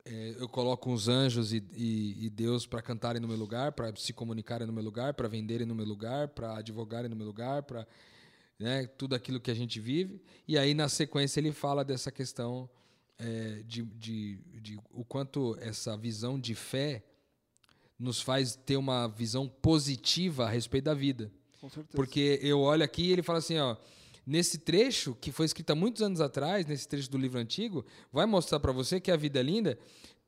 [0.05, 3.95] é, eu coloco os anjos e, e- e Deus para cantarem no meu lugar, para
[3.95, 7.63] se comunicarem no meu lugar, para venderem no meu lugar, para advogarem no meu lugar,
[7.63, 7.87] para
[8.59, 10.21] né, tudo aquilo que a gente vive.
[10.49, 12.69] E aí, na sequência, ele fala dessa questão
[13.23, 17.05] é, de, de, de o quanto essa visão de fé
[17.99, 21.31] nos faz ter uma visão positiva a respeito da vida.
[21.61, 21.95] Com certeza.
[21.95, 23.77] Porque eu olho aqui e ele fala assim, ó,
[24.27, 28.27] nesse trecho que foi escrito há muitos anos atrás, nesse trecho do livro antigo, vai
[28.27, 29.79] mostrar para você que a vida é linda.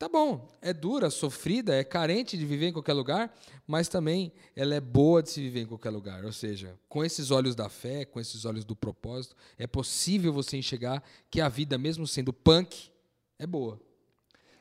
[0.04, 3.34] Tá bom, é dura, sofrida, é carente de viver em qualquer lugar,
[3.66, 6.26] mas também ela é boa de se viver em qualquer lugar.
[6.26, 10.58] Ou seja, com esses olhos da fé, com esses olhos do propósito, é possível você
[10.58, 12.90] enxergar que a vida, mesmo sendo punk,
[13.38, 13.80] é boa.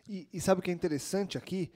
[0.07, 1.69] E, e sabe o que é interessante aqui?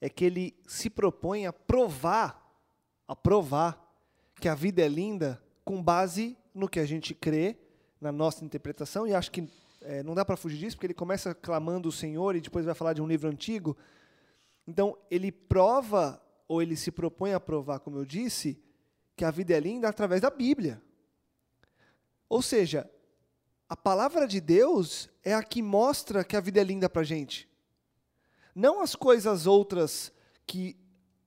[0.00, 2.58] É que ele se propõe a provar,
[3.06, 4.02] a provar
[4.40, 7.58] que a vida é linda com base no que a gente crê,
[8.00, 9.46] na nossa interpretação, e acho que
[9.80, 12.74] é, não dá para fugir disso, porque ele começa clamando o Senhor e depois vai
[12.74, 13.76] falar de um livro antigo.
[14.66, 18.62] Então, ele prova, ou ele se propõe a provar, como eu disse,
[19.16, 20.80] que a vida é linda através da Bíblia.
[22.28, 22.88] Ou seja,
[23.68, 27.04] a palavra de Deus é a que mostra que a vida é linda para a
[27.04, 27.48] gente.
[28.54, 30.12] Não as coisas outras
[30.46, 30.76] que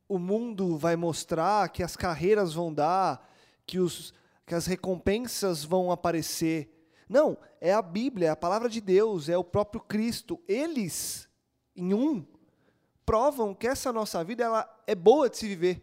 [0.08, 3.30] o mundo vai mostrar, que as carreiras vão dar,
[3.66, 4.14] que, os,
[4.46, 6.73] que as recompensas vão aparecer.
[7.14, 10.42] Não, é a Bíblia, é a palavra de Deus, é o próprio Cristo.
[10.48, 11.30] Eles,
[11.76, 12.26] em um,
[13.06, 15.80] provam que essa nossa vida ela é boa de se viver,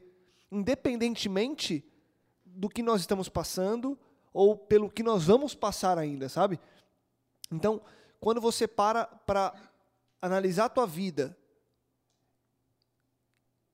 [0.51, 1.89] independentemente
[2.45, 3.97] do que nós estamos passando
[4.33, 6.59] ou pelo que nós vamos passar ainda, sabe?
[7.49, 7.81] Então,
[8.19, 9.55] quando você para para
[10.21, 11.39] analisar a tua vida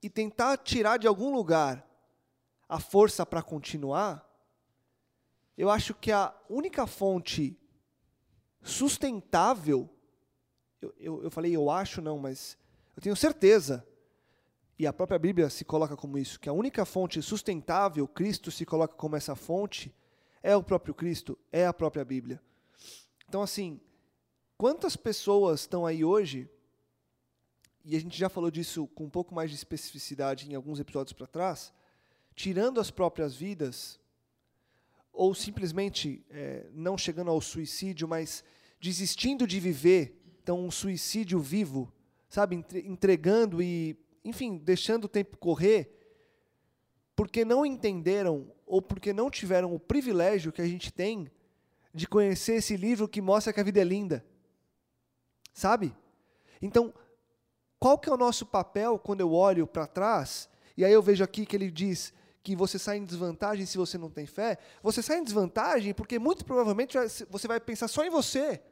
[0.03, 1.89] e tentar tirar de algum lugar
[2.69, 4.26] a força para continuar,
[5.57, 7.59] eu acho que a única fonte
[8.63, 9.89] sustentável,
[10.83, 12.59] eu, eu, eu, falei eu acho não, mas
[12.95, 13.87] eu tenho certeza,
[14.79, 18.67] e a própria Bíblia se coloca como isso, que a única fonte sustentável, Cristo se
[18.67, 19.95] coloca como essa fonte,
[20.43, 22.41] é o próprio Cristo, é a própria Bíblia.
[23.29, 23.81] Então, assim,
[24.59, 26.49] quantas pessoas estão aí hoje,
[27.85, 31.15] e a gente já falou disso com um pouco mais de especificidade em alguns episódios
[31.15, 31.73] para trás,
[32.35, 33.99] tirando as próprias vidas
[35.17, 38.45] ou simplesmente é, não chegando ao suicídio, mas
[38.79, 41.91] desistindo de viver, então um suicídio vivo,
[42.29, 45.91] sabe, entregando e, enfim, deixando o tempo correr,
[47.17, 51.31] porque não entenderam ou porque não tiveram o privilégio que a gente tem
[51.95, 54.23] de conhecer esse livro que mostra que a vida é linda.
[55.55, 55.97] Sabe?
[56.61, 56.93] Então,
[57.79, 60.47] qual que é o nosso papel quando eu olho para trás?
[60.77, 62.13] E aí eu vejo aqui que ele diz:
[62.47, 66.17] que você sai em desvantagem se você não tem fé, você sai em desvantagem porque
[66.17, 66.97] muito provavelmente
[67.29, 68.63] você vai pensar só em você.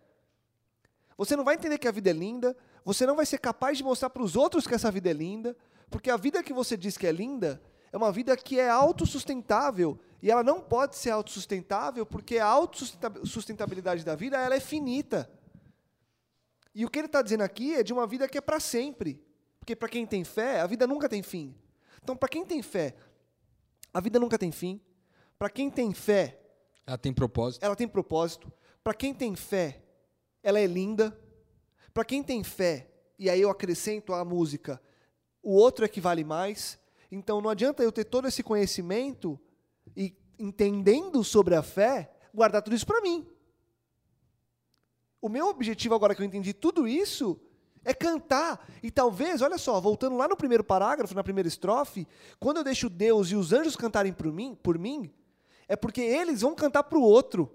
[1.18, 3.82] Você não vai entender que a vida é linda, você não vai ser capaz de
[3.82, 5.56] mostrar para os outros que essa vida é linda,
[5.90, 7.60] porque a vida que você diz que é linda
[7.90, 14.04] é uma vida que é autossustentável e ela não pode ser autossustentável porque a autossustentabilidade
[14.04, 15.28] da vida ela é finita.
[16.72, 19.20] E o que ele está dizendo aqui é de uma vida que é para sempre.
[19.58, 21.56] Porque para quem tem fé, a vida nunca tem fim.
[22.04, 22.94] Então, para quem tem fé,
[23.94, 24.80] a vida nunca tem fim.
[25.38, 26.40] Para quem tem fé,
[26.84, 27.62] ela tem propósito.
[27.62, 28.52] Ela tem propósito.
[28.82, 29.82] Para quem tem fé,
[30.42, 31.16] ela é linda.
[31.92, 34.82] Para quem tem fé, e aí eu acrescento a música,
[35.40, 36.76] o outro é que vale mais.
[37.10, 39.40] Então não adianta eu ter todo esse conhecimento
[39.96, 43.24] e entendendo sobre a fé, guardar tudo isso para mim.
[45.20, 47.40] O meu objetivo agora que eu entendi tudo isso
[47.84, 48.66] é cantar.
[48.82, 52.06] E talvez, olha só, voltando lá no primeiro parágrafo, na primeira estrofe,
[52.40, 55.12] quando eu deixo Deus e os anjos cantarem por mim, por mim
[55.68, 57.50] é porque eles vão cantar para o outro.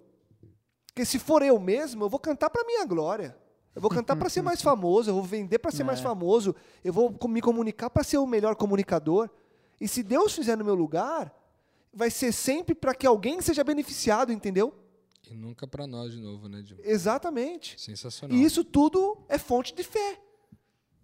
[0.87, 3.37] Porque se for eu mesmo, eu vou cantar para minha glória.
[3.75, 5.85] Eu vou cantar para ser mais famoso, eu vou vender para ser é.
[5.85, 9.29] mais famoso, eu vou me comunicar para ser o melhor comunicador.
[9.79, 11.33] E se Deus fizer no meu lugar,
[11.93, 14.73] vai ser sempre para que alguém seja beneficiado, entendeu?
[15.29, 16.81] E nunca para nós de novo, né, Dilma?
[16.85, 17.79] Exatamente.
[17.79, 18.37] Sensacional.
[18.37, 20.19] E isso tudo é fonte de fé.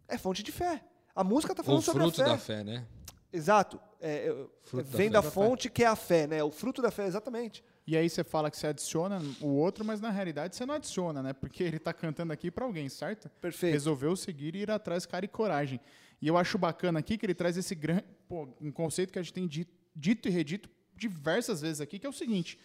[0.07, 0.83] É fonte de fé.
[1.15, 2.13] A música está falando o sobre a fé.
[2.13, 2.85] fruto da fé, né?
[3.31, 3.79] Exato.
[3.99, 6.43] É, é, vem da, da fonte que é a fé, né?
[6.43, 7.63] O fruto da fé, exatamente.
[7.87, 11.21] E aí você fala que você adiciona o outro, mas na realidade você não adiciona,
[11.21, 11.33] né?
[11.33, 13.29] Porque ele está cantando aqui para alguém, certo?
[13.41, 13.73] Perfeito.
[13.73, 15.79] Resolveu seguir e ir atrás, cara e coragem.
[16.21, 19.21] E eu acho bacana aqui que ele traz esse grande, pô, um conceito que a
[19.21, 22.57] gente tem dito, dito e redito diversas vezes aqui, que é o seguinte: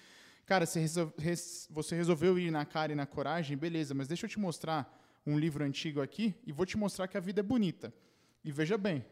[0.50, 5.00] Cara, você resolveu ir na cara e na coragem, beleza, mas deixa eu te mostrar
[5.24, 7.94] um livro antigo aqui e vou te mostrar que a vida é bonita.
[8.42, 9.04] E veja bem,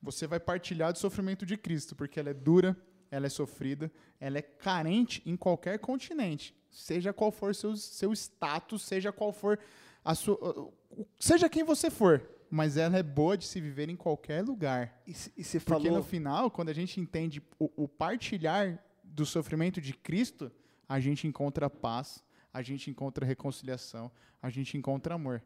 [0.00, 2.74] você vai partilhar do sofrimento de Cristo, porque ela é dura,
[3.10, 8.80] ela é sofrida, ela é carente em qualquer continente, seja qual for seu, seu status,
[8.80, 9.58] seja qual for
[10.02, 10.72] a sua,
[11.18, 14.98] seja quem você for, mas ela é boa de se viver em qualquer lugar.
[15.06, 15.98] E, e você Porque falou...
[15.98, 20.50] no final, quando a gente entende o, o partilhar do sofrimento de Cristo,
[20.90, 22.20] a gente encontra paz,
[22.52, 24.10] a gente encontra reconciliação,
[24.42, 25.40] a gente encontra amor.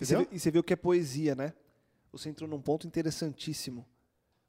[0.00, 1.52] E você, e você viu que é poesia, né?
[2.12, 3.84] Você entrou num ponto interessantíssimo.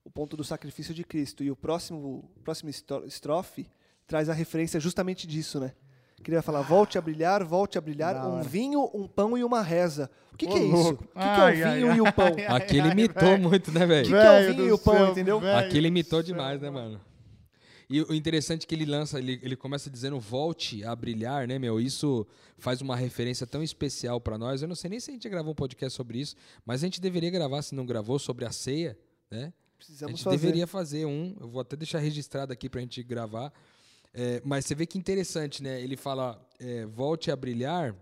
[0.03, 1.43] O ponto do sacrifício de Cristo.
[1.43, 3.67] E o próximo, próximo estrofe
[4.05, 5.73] traz a referência justamente disso, né?
[6.21, 9.43] Que ele vai falar, volte a brilhar, volte a brilhar, um vinho, um pão e
[9.43, 10.11] uma reza.
[10.31, 10.93] O que, que é isso?
[10.93, 12.27] O que, que, é o vinho ai, e o pão?
[12.49, 14.07] Aqui ele imitou muito, né, velho?
[14.07, 15.55] O que, que, é o vinho e o pão, céu, entendeu?
[15.57, 17.01] Aqui ele imitou demais, né, mano?
[17.89, 21.59] E o interessante é que ele lança, ele, ele começa dizendo volte a brilhar, né,
[21.59, 21.79] meu?
[21.79, 22.25] Isso
[22.57, 24.61] faz uma referência tão especial para nós.
[24.61, 26.99] Eu não sei nem se a gente gravou um podcast sobre isso, mas a gente
[26.99, 28.97] deveria gravar, se não gravou, sobre a ceia,
[29.29, 29.53] né?
[29.77, 30.37] Precisamos a gente fazer.
[30.37, 31.35] deveria fazer um.
[31.39, 33.53] Eu vou até deixar registrado aqui para a gente gravar.
[34.13, 35.81] É, mas você vê que interessante, né?
[35.81, 37.95] Ele fala, é, volte a brilhar,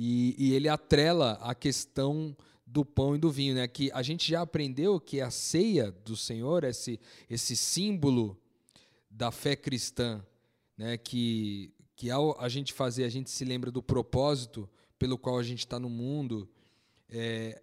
[0.00, 2.36] e, e ele atrela a questão
[2.70, 3.66] do pão e do vinho, né?
[3.66, 8.38] Que a gente já aprendeu que a ceia do Senhor, esse, esse símbolo
[9.10, 10.24] da fé cristã,
[10.76, 10.98] né?
[10.98, 15.42] Que, que ao a gente fazer, a gente se lembra do propósito pelo qual a
[15.42, 16.48] gente está no mundo.
[17.08, 17.60] É,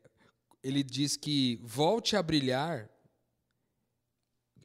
[0.64, 2.90] ele diz que volte a brilhar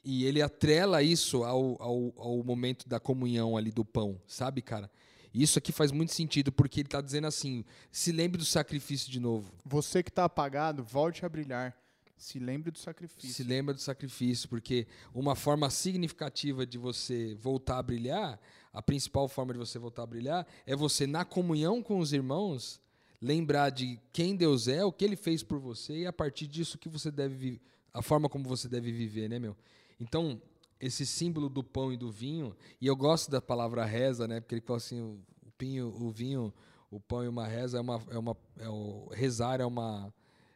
[0.02, 4.90] e ele atrela isso ao, ao, ao momento da comunhão ali do pão, sabe, cara?
[5.32, 9.20] Isso aqui faz muito sentido, porque ele está dizendo assim: se lembre do sacrifício de
[9.20, 9.52] novo.
[9.64, 11.76] Você que está apagado, volte a brilhar.
[12.16, 13.32] Se lembre do sacrifício.
[13.32, 18.38] Se lembra do sacrifício, porque uma forma significativa de você voltar a brilhar,
[18.74, 22.78] a principal forma de você voltar a brilhar, é você, na comunhão com os irmãos,
[23.22, 26.76] lembrar de quem Deus é, o que ele fez por você, e a partir disso
[26.76, 27.58] que você deve
[27.92, 29.56] a forma como você deve viver, né, meu?
[29.98, 30.40] Então,
[30.80, 34.40] esse símbolo do pão e do vinho, e eu gosto da palavra reza, né?
[34.40, 35.20] Porque ele fala assim, o,
[35.58, 36.52] pinho, o vinho,
[36.90, 40.12] o pão e uma reza é uma, é uma é o, rezar é uma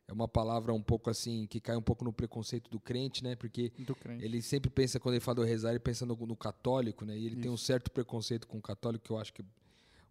[0.07, 3.37] é uma palavra um pouco assim que cai um pouco no preconceito do crente, né?
[3.37, 4.25] Porque crente.
[4.25, 7.17] ele sempre pensa quando ele fala do rezar, ele pensa no, no católico, né?
[7.17, 7.43] E ele Isso.
[7.43, 9.45] tem um certo preconceito com o católico que eu acho que é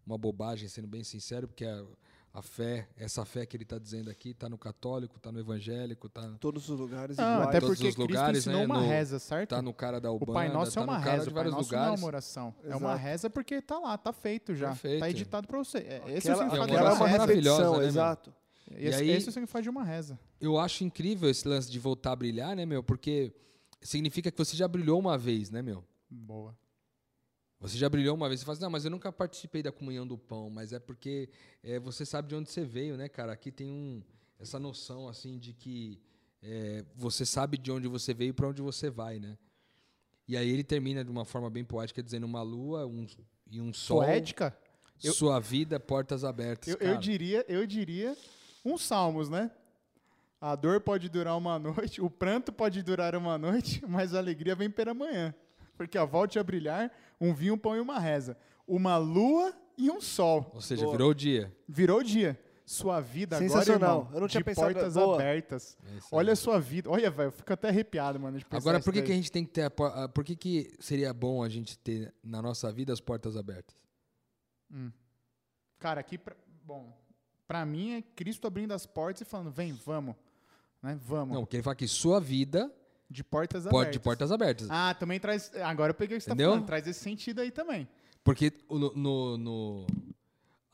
[0.06, 1.84] uma bobagem, sendo bem sincero, porque a,
[2.34, 6.08] a fé, essa fé que ele está dizendo aqui, está no católico, está no evangélico,
[6.08, 7.48] está em todos os lugares não, iguais.
[7.48, 8.64] Até porque todos os lugares, Cristo né?
[8.64, 9.52] uma no, reza, certo?
[9.52, 11.56] Está no cara da Ubanda, O Pai Nosso tá é uma reza, o Pai Nosso
[11.58, 11.86] lugares.
[11.86, 12.54] não é uma oração.
[12.58, 12.72] Exato.
[12.72, 14.72] É uma reza porque está lá, está feito já.
[14.72, 15.78] Está editado para você.
[15.78, 18.34] É, esse aquela, é o significado aquela de uma é uma repetição, né, exato.
[18.72, 20.18] Esse, e aí, esse é o significado de uma reza.
[20.40, 22.82] Eu acho incrível esse lance de voltar a brilhar, né, meu?
[22.82, 23.32] Porque
[23.80, 25.84] significa que você já brilhou uma vez, né, meu?
[26.10, 26.56] Boa.
[27.64, 30.06] Você já brilhou uma vez, você fala assim, não, mas eu nunca participei da comunhão
[30.06, 31.30] do pão, mas é porque
[31.62, 33.32] é, você sabe de onde você veio, né, cara?
[33.32, 34.02] Aqui tem um,
[34.38, 35.98] essa noção, assim, de que
[36.42, 39.38] é, você sabe de onde você veio e para onde você vai, né?
[40.28, 43.06] E aí ele termina de uma forma bem poética, dizendo uma lua um,
[43.50, 44.00] e um sol.
[44.00, 44.54] Poética?
[44.98, 46.68] Sua eu, vida, portas abertas.
[46.68, 48.14] Eu, eu, diria, eu diria
[48.62, 49.50] uns salmos, né?
[50.38, 54.54] A dor pode durar uma noite, o pranto pode durar uma noite, mas a alegria
[54.54, 55.34] vem pela manhã.
[55.78, 58.36] Porque a volte a brilhar, um vinho, um pão e uma reza.
[58.66, 60.50] Uma lua e um sol.
[60.54, 60.92] Ou seja, Boa.
[60.92, 61.54] virou o dia.
[61.68, 62.38] Virou o dia.
[62.66, 63.90] Sua vida Sensacional.
[63.90, 65.14] agora, irmão, eu não tinha de pensado portas boa.
[65.16, 65.76] abertas.
[65.84, 66.90] É Olha a sua vida.
[66.90, 68.40] Olha, velho, eu fico até arrepiado, mano.
[68.50, 69.64] agora, por que, que a gente tem que ter.
[69.64, 73.76] A, por que, que seria bom a gente ter na nossa vida as portas abertas?
[74.72, 74.90] Hum.
[75.78, 76.90] Cara, aqui, pra, bom,
[77.46, 80.16] pra mim é Cristo abrindo as portas e falando, vem, vamos.
[80.82, 80.98] Né?
[81.02, 81.34] Vamos.
[81.34, 82.72] Não, porque ele fala que sua vida
[83.10, 83.92] de portas abertas.
[83.92, 84.68] De portas abertas.
[84.70, 85.50] Ah, também traz.
[85.62, 86.66] Agora eu peguei o que você está falando.
[86.66, 87.88] Traz esse sentido aí também.
[88.22, 89.86] Porque no, no, no,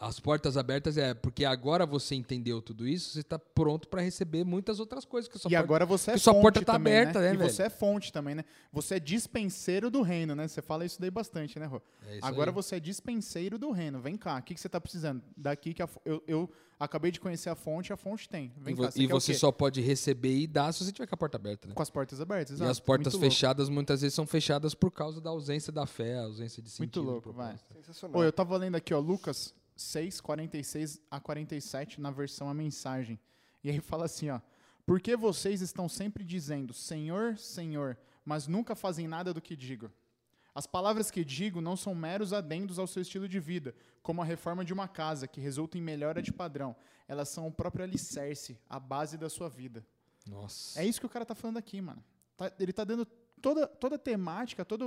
[0.00, 4.44] as portas abertas é porque agora você entendeu tudo isso, você está pronto para receber
[4.44, 5.30] muitas outras coisas.
[5.30, 7.28] Que e porta, agora você é sua fonte porta tá também, aberta, né?
[7.28, 7.50] né, E velho?
[7.50, 8.42] você é fonte também, né?
[8.72, 10.48] Você é dispenseiro do reino, né?
[10.48, 11.82] Você fala isso daí bastante, né, Rô?
[12.06, 12.54] É agora aí.
[12.54, 14.00] você é dispenseiro do reino.
[14.00, 15.22] Vem cá, o que, que você está precisando?
[15.36, 18.54] Daqui que a, eu, eu acabei de conhecer a fonte, a fonte tem.
[18.56, 21.14] Vem e cá, você, e você só pode receber e dar se você tiver com
[21.14, 21.74] a porta aberta, né?
[21.74, 22.70] Com as portas abertas, exato.
[22.70, 23.74] E as portas Muito fechadas louco.
[23.74, 27.02] muitas vezes são fechadas por causa da ausência da fé, a ausência de sentido.
[27.02, 27.58] Muito louco, vai.
[27.74, 28.18] Sensacional.
[28.18, 33.18] Ô, eu tava lendo aqui, ó, Lucas 6, 46 a 47 na versão a mensagem.
[33.64, 34.40] E aí fala assim, ó:
[34.84, 39.90] Por que vocês estão sempre dizendo Senhor, Senhor, mas nunca fazem nada do que digo?
[40.54, 44.24] As palavras que digo não são meros adendos ao seu estilo de vida, como a
[44.24, 46.76] reforma de uma casa, que resulta em melhora de padrão.
[47.06, 49.86] Elas são o próprio alicerce, a base da sua vida.
[50.28, 50.80] Nossa.
[50.80, 52.04] É isso que o cara tá falando aqui, mano.
[52.36, 53.06] Tá, ele tá dando
[53.40, 54.86] toda, toda a temática, toda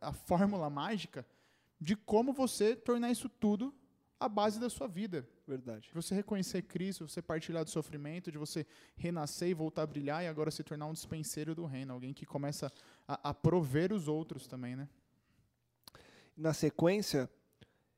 [0.00, 1.26] a, a fórmula mágica
[1.80, 3.74] de como você tornar isso tudo
[4.24, 5.26] a base da sua vida.
[5.46, 5.88] Verdade.
[5.88, 10.22] De você reconhecer Cristo, você partilhar do sofrimento, de você renascer e voltar a brilhar
[10.24, 12.72] e agora se tornar um dispenseiro do reino, alguém que começa
[13.06, 14.88] a, a prover os outros também, né?
[16.36, 17.28] Na sequência,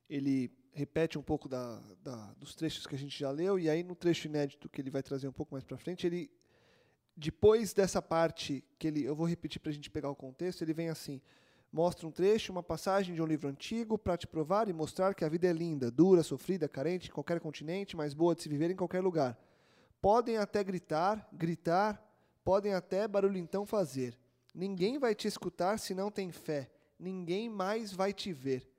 [0.08, 3.82] ele repete um pouco da, da, dos trechos que a gente já leu e aí
[3.82, 6.30] no trecho inédito que ele vai trazer um pouco mais para frente, ele
[7.16, 10.74] depois dessa parte que ele, eu vou repetir para a gente pegar o contexto, ele
[10.74, 11.20] vem assim:
[11.74, 15.24] Mostra um trecho, uma passagem de um livro antigo para te provar e mostrar que
[15.24, 18.70] a vida é linda, dura, sofrida, carente em qualquer continente, mas boa de se viver
[18.70, 19.36] em qualquer lugar.
[20.00, 22.00] Podem até gritar, gritar,
[22.44, 24.16] podem até barulho então fazer.
[24.54, 26.70] Ninguém vai te escutar se não tem fé.
[26.96, 28.70] Ninguém mais vai te ver.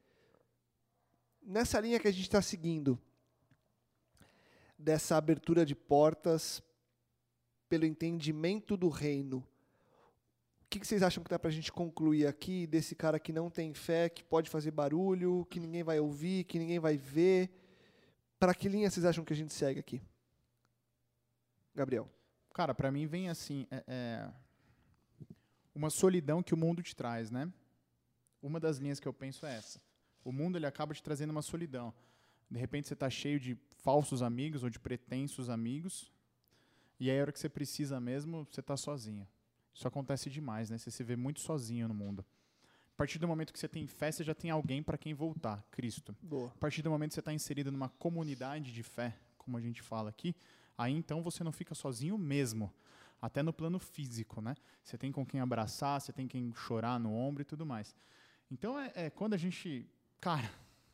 [1.44, 2.98] Nessa linha que a gente está seguindo,
[4.80, 6.64] dessa abertura de portas
[7.68, 9.46] pelo entendimento do reino,
[10.76, 13.50] que, que vocês acham que dá para a gente concluir aqui desse cara que não
[13.50, 17.50] tem fé, que pode fazer barulho, que ninguém vai ouvir, que ninguém vai ver?
[18.38, 20.02] Para que linha vocês acham que a gente segue aqui?
[21.74, 22.10] Gabriel.
[22.54, 24.34] Cara, para mim vem assim, é, é
[25.74, 27.50] uma solidão que o mundo te traz, né?
[28.42, 29.82] Uma das linhas que eu penso é essa.
[30.26, 31.94] O mundo ele acaba te trazendo uma solidão.
[32.52, 36.12] De repente você está cheio de falsos amigos ou de pretensos amigos.
[37.00, 39.26] E aí, a hora que você precisa mesmo, você está sozinho.
[39.76, 40.78] Isso acontece demais, né?
[40.78, 42.26] Você se vê muito sozinho no mundo.
[42.94, 45.62] A partir do momento que você tem fé, você já tem alguém para quem voltar,
[45.70, 46.16] Cristo.
[46.22, 46.48] Boa.
[46.48, 49.82] A partir do momento que você está inserido numa comunidade de fé, como a gente
[49.82, 50.34] fala aqui,
[50.78, 52.74] aí então você não fica sozinho mesmo.
[53.22, 54.56] Até no plano físico, né?
[54.82, 57.94] Você tem com quem abraçar, você tem quem chorar no ombro e tudo mais.
[58.50, 59.90] Então, é, é quando a gente.
[60.22, 60.50] Cara,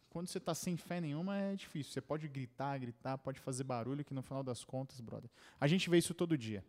[0.10, 1.94] quando você está sem fé nenhuma, é difícil.
[1.94, 5.30] Você pode gritar, gritar, pode fazer barulho, que no final das contas, brother.
[5.60, 6.64] A gente vê isso todo dia.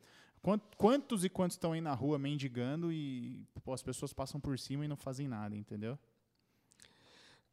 [0.76, 4.84] Quantos e quantos estão aí na rua mendigando e pô, as pessoas passam por cima
[4.84, 5.96] e não fazem nada, entendeu?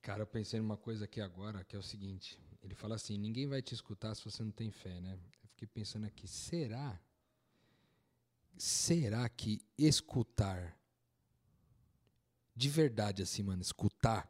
[0.01, 2.39] Cara, eu pensei numa coisa aqui agora, que é o seguinte.
[2.63, 5.13] Ele fala assim, ninguém vai te escutar se você não tem fé, né?
[5.43, 6.99] Eu fiquei pensando aqui, será?
[8.57, 10.75] Será que escutar,
[12.55, 14.27] de verdade assim, mano, escutar,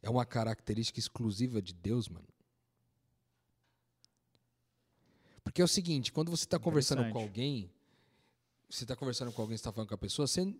[0.00, 2.31] é uma característica exclusiva de Deus, mano?
[5.44, 7.70] Porque é o seguinte, quando você está conversando com alguém,
[8.68, 10.54] você está conversando com alguém, está falando com a pessoa, você,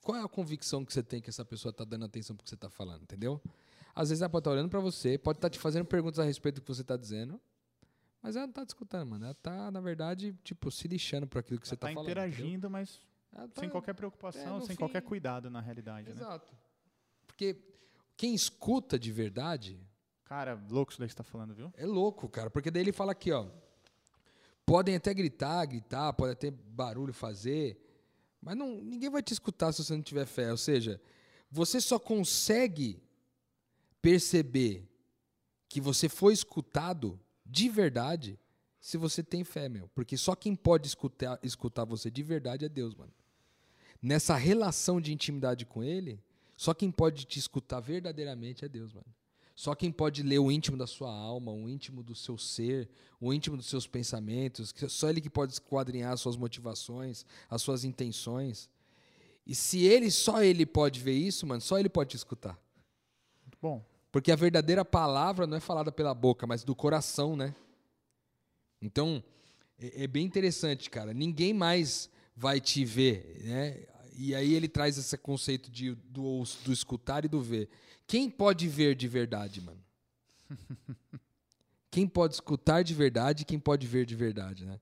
[0.00, 2.44] qual é a convicção que você tem que essa pessoa está dando atenção para o
[2.44, 3.40] que você está falando, entendeu?
[3.94, 6.18] Às vezes ela pode estar tá olhando para você, pode estar tá te fazendo perguntas
[6.18, 7.40] a respeito do que você está dizendo,
[8.22, 9.24] mas ela não está te escutando, mano.
[9.24, 12.08] Ela está, na verdade, tipo, se lixando para aquilo que você está tá falando.
[12.08, 16.08] Está interagindo, mas tá, sem qualquer preocupação, é, sem fim, qualquer cuidado, na realidade.
[16.08, 16.20] Né?
[16.20, 16.52] Exato.
[16.52, 16.58] Né?
[17.26, 17.56] Porque
[18.16, 19.80] quem escuta de verdade.
[20.24, 21.72] Cara, louco isso daí que você está falando, viu?
[21.76, 22.48] É louco, cara.
[22.48, 23.48] Porque daí ele fala aqui, ó.
[24.64, 27.78] Podem até gritar, gritar, pode até barulho fazer,
[28.40, 30.50] mas não, ninguém vai te escutar se você não tiver fé.
[30.50, 31.00] Ou seja,
[31.50, 33.02] você só consegue
[34.00, 34.88] perceber
[35.68, 38.38] que você foi escutado de verdade
[38.80, 39.88] se você tem fé, meu.
[39.94, 43.12] Porque só quem pode escutar, escutar você de verdade é Deus, mano.
[44.02, 46.20] Nessa relação de intimidade com Ele,
[46.56, 49.06] só quem pode te escutar verdadeiramente é Deus, mano.
[49.54, 52.88] Só quem pode ler o íntimo da sua alma, o íntimo do seu ser,
[53.20, 57.84] o íntimo dos seus pensamentos, só ele que pode esquadrinhar as suas motivações, as suas
[57.84, 58.68] intenções.
[59.46, 62.58] E se ele, só ele pode ver isso, mano, só ele pode te escutar.
[63.60, 63.84] Bom.
[64.10, 67.54] Porque a verdadeira palavra não é falada pela boca, mas do coração, né?
[68.80, 69.22] Então,
[69.78, 71.14] é, é bem interessante, cara.
[71.14, 73.86] Ninguém mais vai te ver, né?
[74.16, 77.68] E aí ele traz esse conceito de, do, do escutar e do ver.
[78.06, 79.82] Quem pode ver de verdade, mano?
[81.90, 84.80] quem pode escutar de verdade e quem pode ver de verdade, né?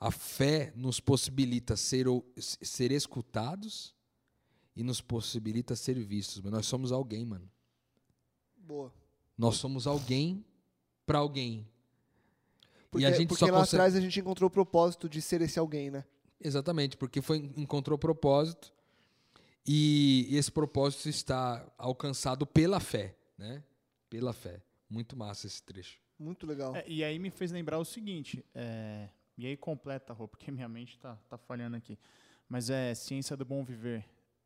[0.00, 2.06] A fé nos possibilita ser,
[2.38, 3.94] ser escutados
[4.76, 6.40] e nos possibilita ser vistos.
[6.40, 7.50] Mas nós somos alguém, mano.
[8.56, 8.92] Boa.
[9.36, 10.44] Nós somos alguém
[11.06, 11.66] para alguém.
[12.90, 13.76] Porque, e a gente porque lá consegue...
[13.76, 16.04] atrás a gente encontrou o propósito de ser esse alguém, né?
[16.44, 18.70] Exatamente, porque foi, encontrou propósito
[19.66, 23.64] e esse propósito está alcançado pela fé, né?
[24.10, 24.62] Pela fé.
[24.90, 25.98] Muito massa esse trecho.
[26.18, 26.76] Muito legal.
[26.76, 30.68] É, e aí me fez lembrar o seguinte, é, e aí completa, Rô, porque minha
[30.68, 31.98] mente está tá falhando aqui.
[32.46, 34.04] Mas é ciência do bom viver,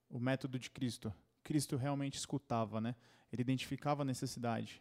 [0.09, 1.13] o método de Cristo.
[1.43, 2.95] Cristo realmente escutava, né?
[3.33, 4.81] Ele identificava a necessidade.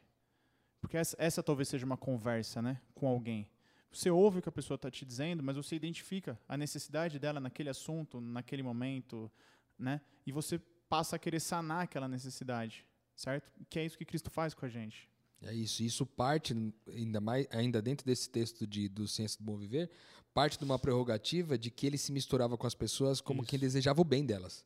[0.79, 3.47] Porque essa, essa talvez seja uma conversa, né, com alguém.
[3.91, 7.39] Você ouve o que a pessoa está te dizendo, mas você identifica a necessidade dela
[7.39, 9.31] naquele assunto, naquele momento,
[9.77, 10.01] né?
[10.25, 10.59] E você
[10.89, 12.85] passa a querer sanar aquela necessidade,
[13.15, 13.51] certo?
[13.69, 15.09] Que é isso que Cristo faz com a gente.
[15.41, 15.83] É isso.
[15.83, 16.55] Isso parte
[16.87, 19.89] ainda mais, ainda dentro desse texto de do Ciência do Bom Viver,
[20.33, 23.49] parte de uma prerrogativa de que ele se misturava com as pessoas como isso.
[23.49, 24.65] quem desejava o bem delas.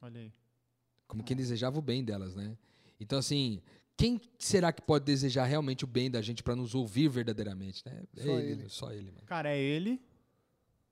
[0.00, 0.32] Olha aí.
[1.06, 2.56] Como quem desejava o bem delas, né?
[2.98, 3.62] Então assim,
[4.00, 8.02] quem será que pode desejar realmente o bem da gente para nos ouvir verdadeiramente, né?
[8.16, 8.68] É só ele, ele.
[8.68, 9.26] só ele, mano.
[9.26, 10.00] Cara, é ele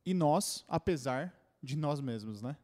[0.05, 2.57] e nós, apesar de nós mesmos, né?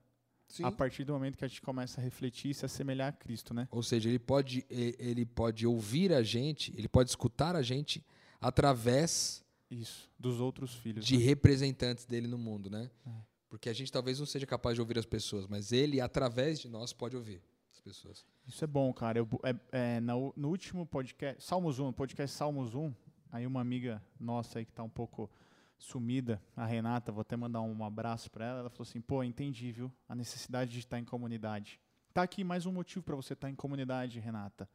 [0.46, 0.62] Sim.
[0.62, 3.52] a partir do momento que a gente começa a refletir e se assemelhar a Cristo,
[3.52, 3.66] né?
[3.72, 8.04] Ou seja, ele pode, ele pode ouvir a gente, ele pode escutar a gente
[8.40, 11.24] através isso dos outros filhos de né?
[11.24, 12.88] representantes dele no mundo, né?
[13.04, 13.10] É.
[13.48, 16.68] Porque a gente talvez não seja capaz de ouvir as pessoas, mas ele através de
[16.68, 17.42] nós pode ouvir
[17.84, 18.24] pessoas.
[18.46, 19.18] Isso é bom, cara.
[19.18, 22.92] Eu, é, é, no, no, último podcast, Salmos 1, podcast Salmos 1,
[23.30, 25.30] aí uma amiga nossa aí que está um pouco
[25.78, 28.60] sumida, a Renata, vou até mandar um abraço para ela.
[28.60, 29.92] Ela falou assim: pô, entendi, viu?
[30.08, 31.78] A necessidade de estar em comunidade.
[32.14, 34.68] Tá aqui mais um motivo para você estar em comunidade, Renata.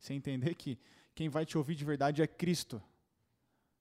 [0.00, 0.78] Você entender que
[1.14, 2.82] quem vai te ouvir de verdade é Cristo.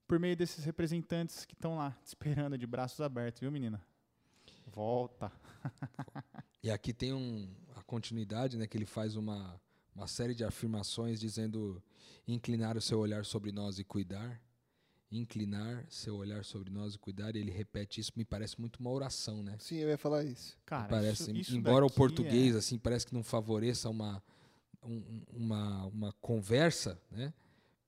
[0.08, 3.82] Por meio desses representantes que estão lá, te esperando de braços abertos, viu, menina?
[4.68, 5.32] Volta.
[6.64, 7.54] e aqui tem um,
[7.88, 9.60] continuidade, né, que ele faz uma,
[9.96, 11.82] uma série de afirmações dizendo
[12.28, 14.40] inclinar o seu olhar sobre nós e cuidar
[15.10, 18.90] inclinar seu olhar sobre nós e cuidar, e ele repete isso, me parece muito uma
[18.92, 19.56] oração, né?
[19.58, 20.58] Sim, eu ia falar isso.
[20.66, 24.22] Cara, parece, isso, isso embora o daqui português é- assim parece que não favoreça uma
[24.84, 27.34] um- uma, uma conversa, né?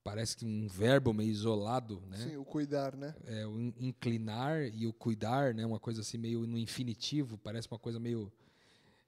[0.04, 2.18] Parece que um verbo meio isolado, né?
[2.18, 3.14] Sim, o cuidar, né?
[3.26, 5.66] É, o in- inclinar e o cuidar, né?
[5.66, 8.32] Uma coisa assim meio no infinitivo, parece uma coisa meio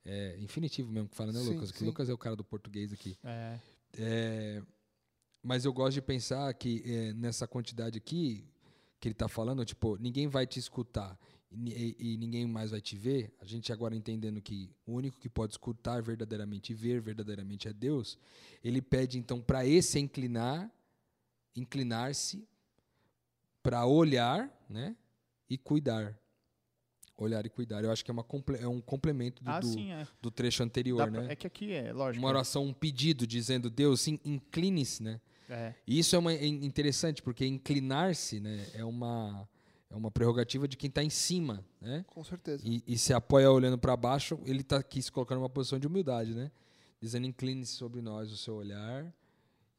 [0.05, 1.71] é, infinitivo mesmo que fala, né, Sim, Lucas?
[1.71, 1.85] Que sim.
[1.85, 3.17] Lucas é o cara do português aqui.
[3.23, 3.59] É,
[3.97, 4.63] É,
[5.43, 8.45] mas eu gosto de pensar que é, nessa quantidade aqui
[8.99, 11.19] que ele está falando, tipo, ninguém vai te escutar
[11.51, 13.33] e, e- e ninguém mais vai te ver.
[13.39, 17.73] A gente agora entendendo que o único que pode escutar verdadeiramente e ver verdadeiramente é
[17.73, 18.17] Deus.
[18.63, 20.71] Ele pede então para esse inclinar,
[21.55, 22.47] inclinar-se,
[23.63, 24.95] para olhar, né,
[25.49, 26.17] e cuidar.
[27.21, 27.83] Olhar e cuidar.
[27.83, 28.25] Eu acho que é, uma
[28.59, 30.07] é um complemento do, ah, sim, é.
[30.21, 31.31] do trecho anterior, pra- né?
[31.31, 32.23] É que aqui é, lógico.
[32.23, 35.21] Uma oração, um pedido dizendo Deus, sim, incline-se, né?
[35.47, 39.47] É, E isso é, uma, é interessante porque inclinar-se, né, é uma
[39.89, 42.05] é uma prerrogativa de quem está em cima, né?
[42.07, 42.63] Com certeza.
[42.65, 45.85] E, e se apoia olhando para baixo, ele está aqui se colocando numa posição de
[45.85, 46.49] humildade, né?
[47.01, 49.13] Dizendo incline-se sobre nós o seu olhar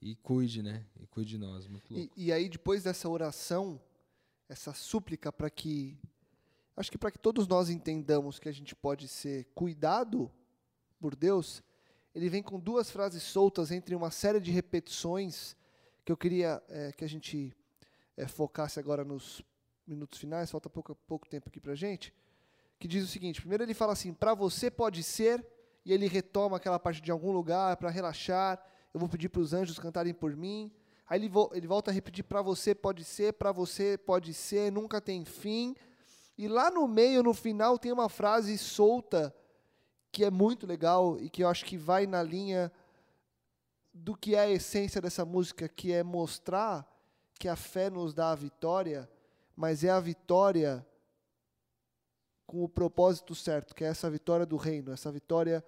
[0.03, 0.85] e cuide, né?
[1.01, 2.13] E cuide de nós, muito louco.
[2.15, 3.81] E, e aí, depois dessa oração,
[4.49, 5.97] essa súplica para que.
[6.77, 10.31] Acho que para que todos nós entendamos que a gente pode ser cuidado
[10.99, 11.63] por Deus,
[12.15, 15.57] ele vem com duas frases soltas entre uma série de repetições
[16.05, 17.55] que eu queria eh, que a gente
[18.17, 19.43] eh, focasse agora nos
[19.87, 22.13] minutos finais, falta pouco, pouco tempo aqui para gente,
[22.79, 25.47] que diz o seguinte: primeiro ele fala assim, para você pode ser,
[25.85, 28.63] e ele retoma aquela parte de algum lugar para relaxar,
[28.95, 30.73] eu vou pedir para os anjos cantarem por mim.
[31.09, 34.73] Aí ele, vo- ele volta a repetir: para você pode ser, para você pode ser,
[34.73, 35.75] nunca tem fim.
[36.37, 39.35] E lá no meio, no final, tem uma frase solta
[40.11, 42.71] que é muito legal e que eu acho que vai na linha
[43.93, 46.87] do que é a essência dessa música, que é mostrar
[47.39, 49.09] que a fé nos dá a vitória,
[49.57, 50.87] mas é a vitória
[52.47, 55.65] com o propósito certo, que é essa vitória do reino, essa vitória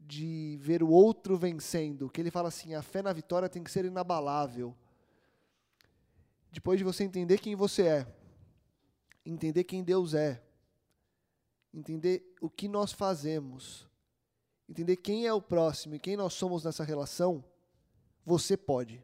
[0.00, 2.10] de ver o outro vencendo.
[2.10, 4.74] Que ele fala assim: a fé na vitória tem que ser inabalável.
[6.50, 8.06] Depois de você entender quem você é,
[9.24, 10.42] entender quem Deus é,
[11.72, 13.88] entender o que nós fazemos,
[14.68, 17.44] entender quem é o próximo e quem nós somos nessa relação,
[18.24, 19.02] você pode.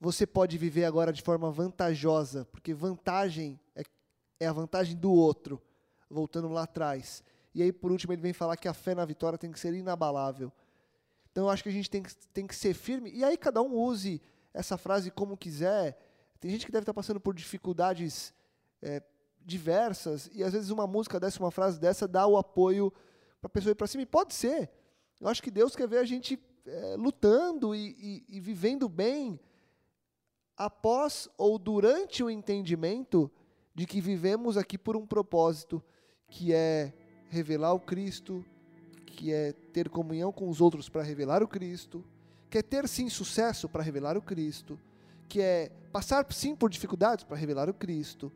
[0.00, 3.82] Você pode viver agora de forma vantajosa, porque vantagem é,
[4.38, 5.60] é a vantagem do outro,
[6.08, 7.22] voltando lá atrás.
[7.54, 9.72] E aí, por último, ele vem falar que a fé na vitória tem que ser
[9.72, 10.52] inabalável.
[11.32, 13.10] Então, eu acho que a gente tem que, tem que ser firme.
[13.10, 14.20] E aí, cada um use
[14.52, 15.98] essa frase como quiser.
[16.38, 18.34] Tem gente que deve estar passando por dificuldades
[18.82, 19.02] é,
[19.44, 22.92] diversas, e às vezes uma música dessa, uma frase dessa, dá o apoio
[23.40, 24.02] para a pessoa ir para cima.
[24.02, 24.70] E pode ser.
[25.20, 29.38] Eu acho que Deus quer ver a gente é, lutando e, e, e vivendo bem
[30.56, 33.30] após ou durante o entendimento
[33.74, 35.82] de que vivemos aqui por um propósito,
[36.28, 36.92] que é
[37.28, 38.44] revelar o Cristo,
[39.04, 42.04] que é ter comunhão com os outros para revelar o Cristo,
[42.50, 44.78] que é ter sim sucesso para revelar o Cristo,
[45.28, 48.32] que é passar sim por dificuldades para revelar o Cristo.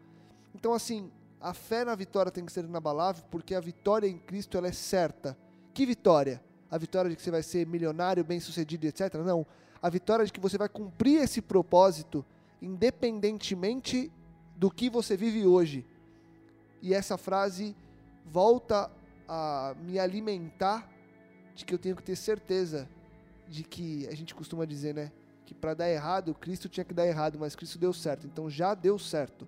[0.55, 4.59] Então assim, a fé na vitória tem que ser inabalável, porque a vitória em Cristo
[4.59, 5.37] ela é certa.
[5.73, 6.43] Que vitória?
[6.71, 9.15] A vitória de que você vai ser milionário, bem-sucedido, etc.
[9.15, 9.47] Não.
[9.83, 12.25] A vitória de que você vai cumprir esse propósito
[12.61, 14.13] independentemente
[14.55, 15.87] do que você vive hoje.
[16.83, 17.75] E essa frase
[18.27, 18.91] volta
[19.27, 20.89] a me alimentar
[21.55, 22.89] de que eu tenho que ter certeza
[23.49, 25.11] de que a gente costuma dizer, né,
[25.45, 28.27] que para dar errado, Cristo tinha que dar errado, mas Cristo deu certo.
[28.27, 29.47] Então já deu certo.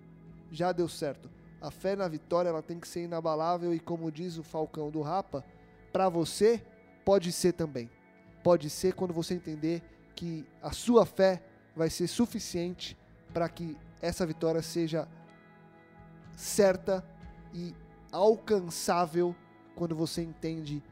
[0.53, 1.29] Já deu certo.
[1.59, 5.01] A fé na vitória, ela tem que ser inabalável e como diz o Falcão do
[5.01, 5.43] Rapa,
[5.91, 6.63] para você
[7.03, 7.89] pode ser também.
[8.43, 9.81] Pode ser quando você entender
[10.15, 11.41] que a sua fé
[11.75, 12.95] vai ser suficiente
[13.33, 15.07] para que essa vitória seja
[16.35, 17.03] certa
[17.53, 17.73] e
[18.11, 19.35] alcançável
[19.75, 20.83] quando você entende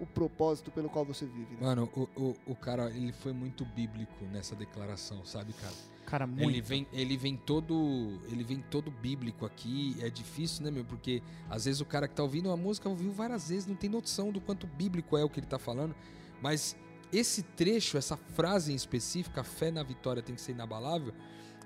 [0.00, 1.54] o propósito pelo qual você vive.
[1.54, 1.60] né?
[1.62, 5.74] Mano, o, o, o cara, ele foi muito bíblico nessa declaração, sabe, cara?
[6.08, 6.42] Cara, muito.
[6.42, 9.94] Ele vem, ele vem todo, ele vem todo bíblico aqui.
[10.00, 10.82] É difícil, né, meu?
[10.82, 13.90] Porque às vezes o cara que tá ouvindo a música ouviu várias vezes, não tem
[13.90, 15.94] noção do quanto bíblico é o que ele tá falando.
[16.40, 16.74] Mas
[17.12, 21.12] esse trecho, essa frase em específica, a fé na vitória tem que ser inabalável.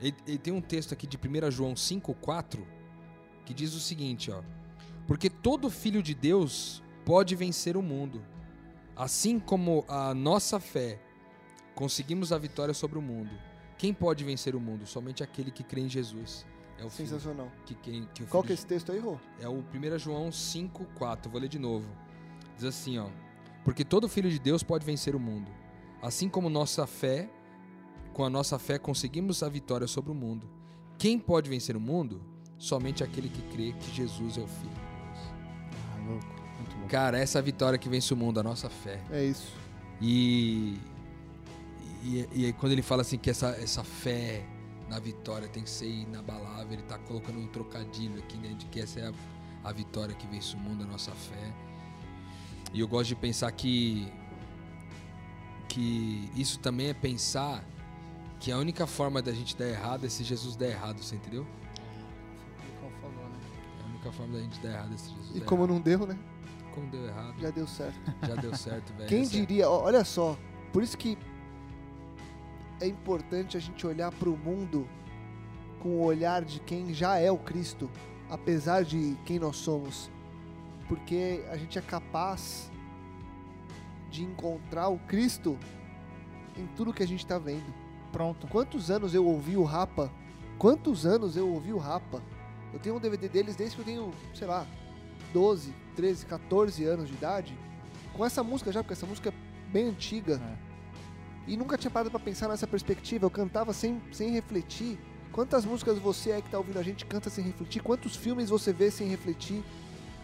[0.00, 2.66] Ele, ele tem um texto aqui de 1 João 5:4
[3.46, 4.42] que diz o seguinte, ó:
[5.06, 8.20] Porque todo filho de Deus pode vencer o mundo,
[8.96, 11.00] assim como a nossa fé
[11.76, 13.51] conseguimos a vitória sobre o mundo.
[13.78, 14.86] Quem pode vencer o mundo?
[14.86, 16.46] Somente aquele que crê em Jesus.
[16.78, 17.50] É o filho Sensacional.
[17.66, 19.16] que, que, que o Qual que é esse texto aí, Rô?
[19.40, 21.28] é o 1 João 5,4.
[21.28, 21.86] Vou ler de novo.
[22.56, 23.06] Diz assim, ó.
[23.64, 25.50] Porque todo filho de Deus pode vencer o mundo.
[26.00, 27.28] Assim como nossa fé,
[28.12, 30.48] com a nossa fé conseguimos a vitória sobre o mundo.
[30.98, 32.20] quem pode vencer o mundo?
[32.58, 34.70] Somente aquele que crê que Jesus é o Filho.
[34.70, 35.18] de Deus.
[35.92, 36.26] Ah, louco.
[36.58, 36.88] Muito louco.
[36.88, 39.00] Cara, essa é a vitória que vence o mundo, a nossa fé.
[39.10, 39.52] É isso.
[40.00, 40.78] E,
[42.02, 44.44] e, e aí quando ele fala assim que essa, essa fé
[44.88, 48.54] na vitória tem que ser inabalável, ele tá colocando um trocadilho aqui, né?
[48.54, 49.12] De que essa é a,
[49.64, 51.54] a vitória que vence o mundo, a nossa fé.
[52.74, 54.10] E eu gosto de pensar que
[55.68, 57.64] que isso também é pensar
[58.38, 61.46] que a única forma da gente dar errado é se Jesus der errado, você entendeu?
[62.80, 63.38] Como falou, né?
[63.80, 65.74] É a única forma da gente dar errado é se Jesus E der como errado.
[65.74, 66.18] não deu, né?
[66.74, 68.00] Como deu errado, Já deu certo.
[68.26, 69.08] já deu certo, velho.
[69.08, 70.36] Quem diria, olha só,
[70.72, 71.16] por isso que
[72.82, 74.88] é importante a gente olhar para o mundo
[75.78, 77.88] com o olhar de quem já é o Cristo,
[78.28, 80.10] apesar de quem nós somos.
[80.88, 82.70] Porque a gente é capaz
[84.10, 85.56] de encontrar o Cristo
[86.56, 87.72] em tudo que a gente está vendo.
[88.10, 88.48] Pronto.
[88.48, 90.10] Quantos anos eu ouvi o Rapa?
[90.58, 92.20] Quantos anos eu ouvi o Rapa?
[92.72, 94.66] Eu tenho um DVD deles desde que eu tenho, sei lá,
[95.32, 97.56] 12, 13, 14 anos de idade.
[98.12, 100.34] Com essa música já, porque essa música é bem antiga.
[100.34, 100.71] É.
[101.46, 103.26] E nunca tinha parado pra pensar nessa perspectiva.
[103.26, 104.98] Eu cantava sem, sem refletir.
[105.32, 107.82] Quantas músicas você aí que tá ouvindo a gente canta sem refletir?
[107.82, 109.64] Quantos filmes você vê sem refletir?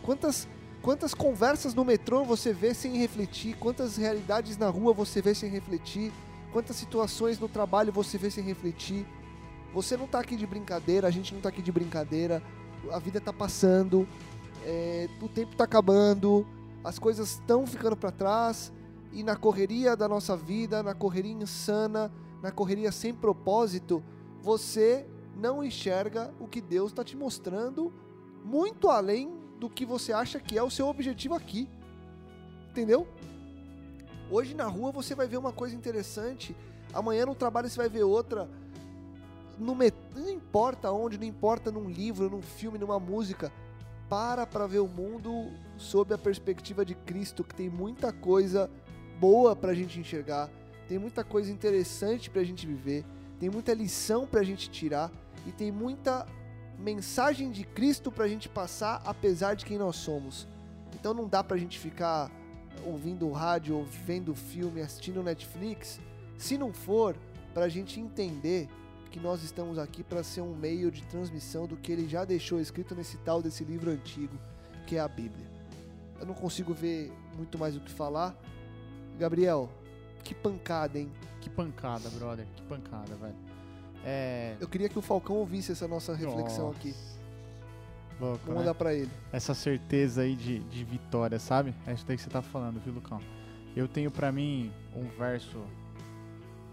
[0.03, 0.47] Quantas,
[0.83, 3.57] quantas conversas no metrô você vê sem refletir?
[3.57, 6.13] Quantas realidades na rua você vê sem refletir?
[6.53, 9.07] Quantas situações no trabalho você vê sem refletir?
[9.73, 12.43] Você não tá aqui de brincadeira, a gente não tá aqui de brincadeira.
[12.93, 14.07] A vida tá passando,
[14.65, 16.47] é, o tempo tá acabando,
[16.85, 18.73] as coisas estão ficando para trás
[19.13, 24.03] e na correria da nossa vida, na correria insana, na correria sem propósito,
[24.41, 25.07] você
[25.37, 27.93] não enxerga o que Deus está te mostrando
[28.45, 31.69] muito além do que você acha que é o seu objetivo aqui.
[32.71, 33.07] Entendeu?
[34.31, 36.55] Hoje na rua você vai ver uma coisa interessante,
[36.93, 38.49] amanhã no trabalho você vai ver outra.
[39.59, 39.97] No met...
[40.15, 43.53] Não importa onde, não importa num livro, num filme, numa música.
[44.09, 48.71] Para para ver o mundo sob a perspectiva de Cristo, que tem muita coisa
[49.19, 50.49] boa pra gente enxergar,
[50.89, 53.05] tem muita coisa interessante pra gente viver,
[53.39, 55.11] tem muita lição pra gente tirar
[55.47, 56.27] e tem muita
[56.79, 60.47] mensagem de Cristo pra gente passar apesar de quem nós somos.
[60.95, 62.31] Então não dá pra gente ficar
[62.85, 66.01] ouvindo rádio, ou vendo filme, assistindo Netflix,
[66.37, 67.17] se não for
[67.53, 68.69] pra gente entender
[69.11, 72.61] que nós estamos aqui para ser um meio de transmissão do que ele já deixou
[72.61, 74.39] escrito nesse tal desse livro antigo,
[74.87, 75.47] que é a Bíblia.
[76.21, 78.37] Eu não consigo ver muito mais o que falar.
[79.19, 79.69] Gabriel,
[80.25, 81.11] que pancada, hein?
[81.41, 82.47] Que pancada, brother.
[82.57, 83.35] Que pancada, velho.
[84.05, 84.57] É.
[84.61, 86.79] Eu queria que o Falcão ouvisse essa nossa reflexão Nossa.
[86.79, 86.95] aqui.
[88.21, 88.61] Louco, Vou né?
[88.61, 89.11] mandar pra ele.
[89.33, 91.75] Essa certeza aí de, de vitória, sabe?
[91.87, 93.21] É isso daí que você tá falando, viu, Lucão?
[93.77, 95.63] Eu tenho pra mim um verso,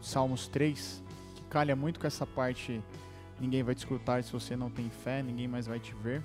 [0.01, 1.03] Salmos 3,
[1.35, 2.81] que calha muito com essa parte.
[3.39, 6.23] Ninguém vai te escutar se você não tem fé, ninguém mais vai te ver.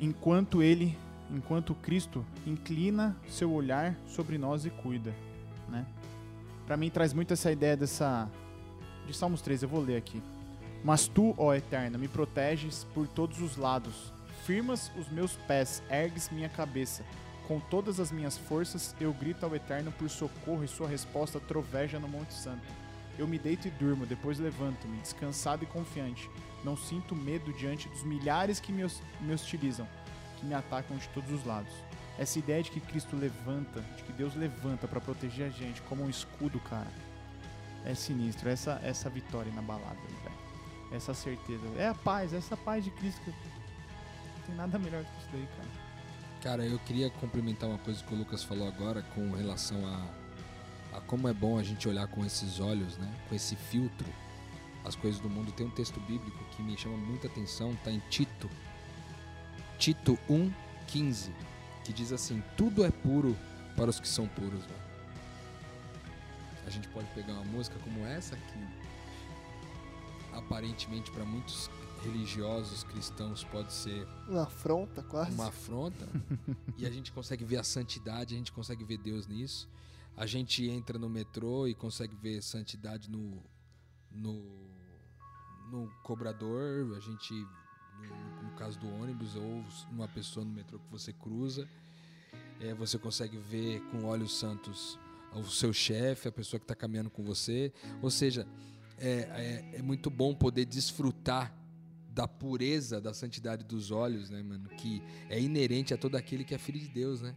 [0.00, 0.96] Enquanto ele,
[1.30, 5.14] enquanto Cristo inclina seu olhar sobre nós e cuida,
[5.68, 5.86] né?
[6.66, 8.28] Pra mim traz muito essa ideia dessa
[9.06, 10.22] de Salmos 3, eu vou ler aqui.
[10.84, 14.12] Mas tu, ó Eterna, me proteges por todos os lados.
[14.44, 17.04] Firmas os meus pés, ergues minha cabeça.
[17.46, 21.98] Com todas as minhas forças, eu grito ao Eterno por socorro e sua resposta troveja
[21.98, 22.62] no Monte Santo.
[23.18, 26.30] Eu me deito e durmo, depois levanto-me, descansado e confiante.
[26.62, 28.84] Não sinto medo diante dos milhares que me
[29.32, 29.88] hostilizam,
[30.38, 31.72] que me atacam de todos os lados.
[32.18, 36.02] Essa ideia de que Cristo levanta, de que Deus levanta para proteger a gente como
[36.02, 36.90] um escudo, cara,
[37.84, 38.48] é sinistro.
[38.48, 40.38] Essa, essa vitória inabalável, velho.
[40.90, 41.62] Essa certeza.
[41.76, 43.20] É a paz, essa paz de Cristo.
[43.24, 45.88] que Não tem nada melhor que isso daí, cara.
[46.42, 51.00] Cara, eu queria complementar uma coisa que o Lucas falou agora com relação a, a
[51.02, 53.12] como é bom a gente olhar com esses olhos, né?
[53.28, 54.06] Com esse filtro,
[54.84, 55.52] as coisas do mundo.
[55.52, 58.48] Tem um texto bíblico que me chama muita atenção, tá em Tito.
[59.78, 61.32] Tito 1:15,
[61.84, 63.36] que diz assim: "Tudo é puro
[63.76, 64.60] para os que são puros".
[64.66, 64.74] Né?
[66.66, 68.88] A gente pode pegar uma música como essa que
[70.36, 71.70] aparentemente para muitos
[72.02, 75.32] religiosos cristãos pode ser Uma afronta, quase.
[75.32, 76.06] uma afronta
[76.76, 79.68] e a gente consegue ver a santidade, a gente consegue ver Deus nisso.
[80.16, 83.42] A gente entra no metrô e consegue ver santidade no
[84.10, 84.42] no,
[85.70, 87.46] no cobrador, a gente
[88.42, 91.68] no, caso do ônibus ou numa pessoa no metrô que você cruza,
[92.60, 94.98] é, você consegue ver com olhos santos
[95.34, 97.72] o seu chefe, a pessoa que está caminhando com você.
[98.02, 98.46] Ou seja,
[98.98, 101.54] é, é, é muito bom poder desfrutar
[102.10, 104.68] da pureza, da santidade dos olhos, né, mano?
[104.70, 107.34] Que é inerente a todo aquele que é filho de Deus, né?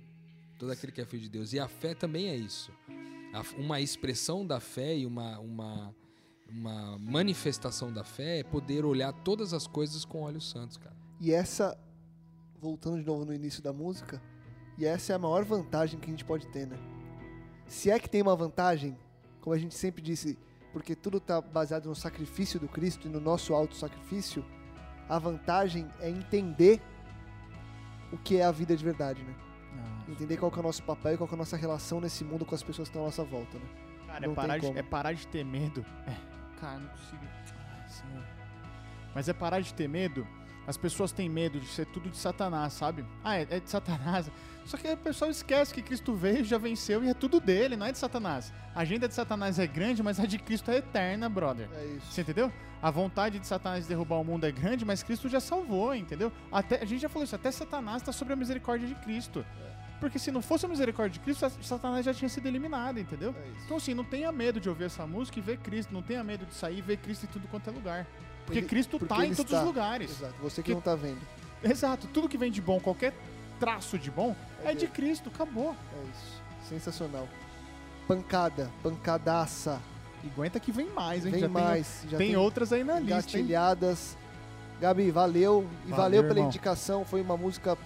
[0.58, 1.54] Todo aquele que é filho de Deus.
[1.54, 2.72] E a fé também é isso.
[3.58, 5.96] Uma expressão da fé e uma, uma,
[6.52, 10.96] uma manifestação da fé é poder olhar todas as coisas com olhos santos, cara.
[11.20, 11.78] E essa,
[12.60, 14.22] voltando de novo no início da música,
[14.78, 16.78] e essa é a maior vantagem que a gente pode ter, né?
[17.68, 18.98] Se é que tem uma vantagem,
[19.40, 20.38] como a gente sempre disse,
[20.74, 24.44] porque tudo está baseado no sacrifício do Cristo e no nosso auto-sacrifício,
[25.08, 26.82] a vantagem é entender
[28.12, 29.36] o que é a vida de verdade, né?
[29.74, 32.02] Ah, Entender qual que é o nosso papel e qual que é a nossa relação
[32.02, 33.66] nesse mundo com as pessoas que estão à nossa volta, né?
[34.08, 35.86] Cara, é parar, de, é parar de ter medo.
[36.06, 36.31] É,
[36.62, 37.26] cara, não consigo.
[37.74, 38.24] Ai, senhor.
[39.14, 40.26] Mas é parar de ter medo.
[40.68, 43.04] As pessoas têm medo de ser tudo de Satanás, sabe?
[43.24, 44.32] Ah, é, é de Satanás.
[44.64, 47.88] Só que a pessoa esquece que Cristo veio, já venceu e é tudo dele, não
[47.88, 48.54] é de Satanás.
[48.76, 51.68] A agenda de Satanás é grande, mas a de Cristo é eterna, brother.
[51.74, 52.12] É isso.
[52.12, 52.54] Você entendeu?
[52.80, 56.32] A vontade de Satanás de derrubar o mundo é grande, mas Cristo já salvou, entendeu?
[56.52, 59.44] Até, a gente já falou isso, até Satanás está sobre a misericórdia de Cristo.
[60.02, 63.34] Porque se não fosse a misericórdia de Cristo, Satanás já tinha sido eliminado, entendeu?
[63.38, 63.52] É.
[63.64, 65.94] Então, assim, não tenha medo de ouvir essa música e ver Cristo.
[65.94, 68.08] Não tenha medo de sair e ver Cristo em tudo quanto é lugar.
[68.46, 69.60] Porque Ele- Cristo porque tá em todos está.
[69.60, 70.10] os lugares.
[70.12, 70.34] Exato.
[70.42, 71.22] Você que Que- não tá vendo.
[71.64, 72.08] Exato.
[72.08, 73.14] Tudo que vem de bom, qualquer
[73.60, 74.36] traço de bom,
[74.66, 74.88] É é, de.
[74.88, 75.30] Cristo.
[75.34, 75.76] Acabou.
[75.96, 76.42] É isso.
[76.68, 77.28] Sensacional.
[78.08, 79.80] Pancada, pancadaça.
[80.24, 81.32] E aguenta que vem mais, hein?
[81.32, 82.04] Vem Já mais.
[82.10, 83.44] já Tem, tem outras aí na lista, hein?
[83.44, 84.18] engatilhadas.
[84.80, 85.68] Gabi, valeu.
[85.86, 86.48] E valeu, Valeu, pela irmão.
[86.48, 87.06] indicação.
[87.06, 87.78] Foi uma música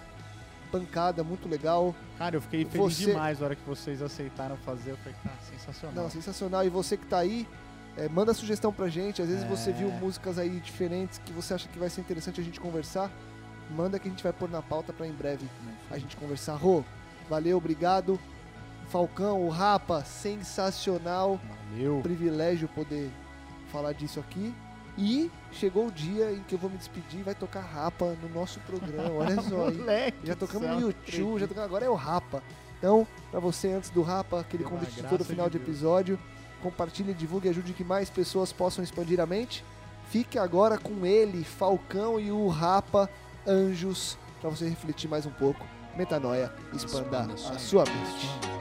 [0.66, 1.94] pancada, muito legal.
[2.18, 4.90] Cara, eu fiquei feliz Você- demais na hora que vocês aceitaram fazer.
[4.92, 6.04] Eu falei, cara, sensacional.
[6.04, 6.64] Não, sensacional.
[6.66, 7.46] E você que tá aí,
[7.96, 9.22] é, manda sugestão pra gente.
[9.22, 9.46] Às vezes É.
[9.48, 13.10] você viu músicas aí diferentes que você acha que vai ser interessante a gente conversar.
[13.70, 15.46] Manda que a gente vai pôr na pauta pra em breve
[15.90, 16.54] a gente conversar.
[16.54, 16.84] Rô,
[17.28, 18.18] valeu, obrigado.
[18.88, 21.40] Falcão, o Rapa, sensacional.
[21.72, 22.00] Valeu.
[22.02, 23.10] Privilégio poder
[23.72, 24.54] falar disso aqui.
[24.98, 28.28] E chegou o dia em que eu vou me despedir e vai tocar Rapa no
[28.28, 29.10] nosso programa.
[29.10, 29.76] Olha só aí.
[29.76, 32.42] Moleque Já tocamos céu, no YouTube, já tocamos, agora é o Rapa.
[32.78, 36.18] Então, pra você antes do Rapa, aquele Pela convite de todo final de de episódio,
[36.62, 39.64] compartilhe, divulgue e ajude que mais pessoas possam expandir a mente.
[40.10, 43.10] Fique agora com ele, Falcão e o Rapa
[43.46, 45.66] Anjos, pra você refletir mais um pouco.
[45.96, 48.55] Metanoia, expanda Expanda a sua a sua mente.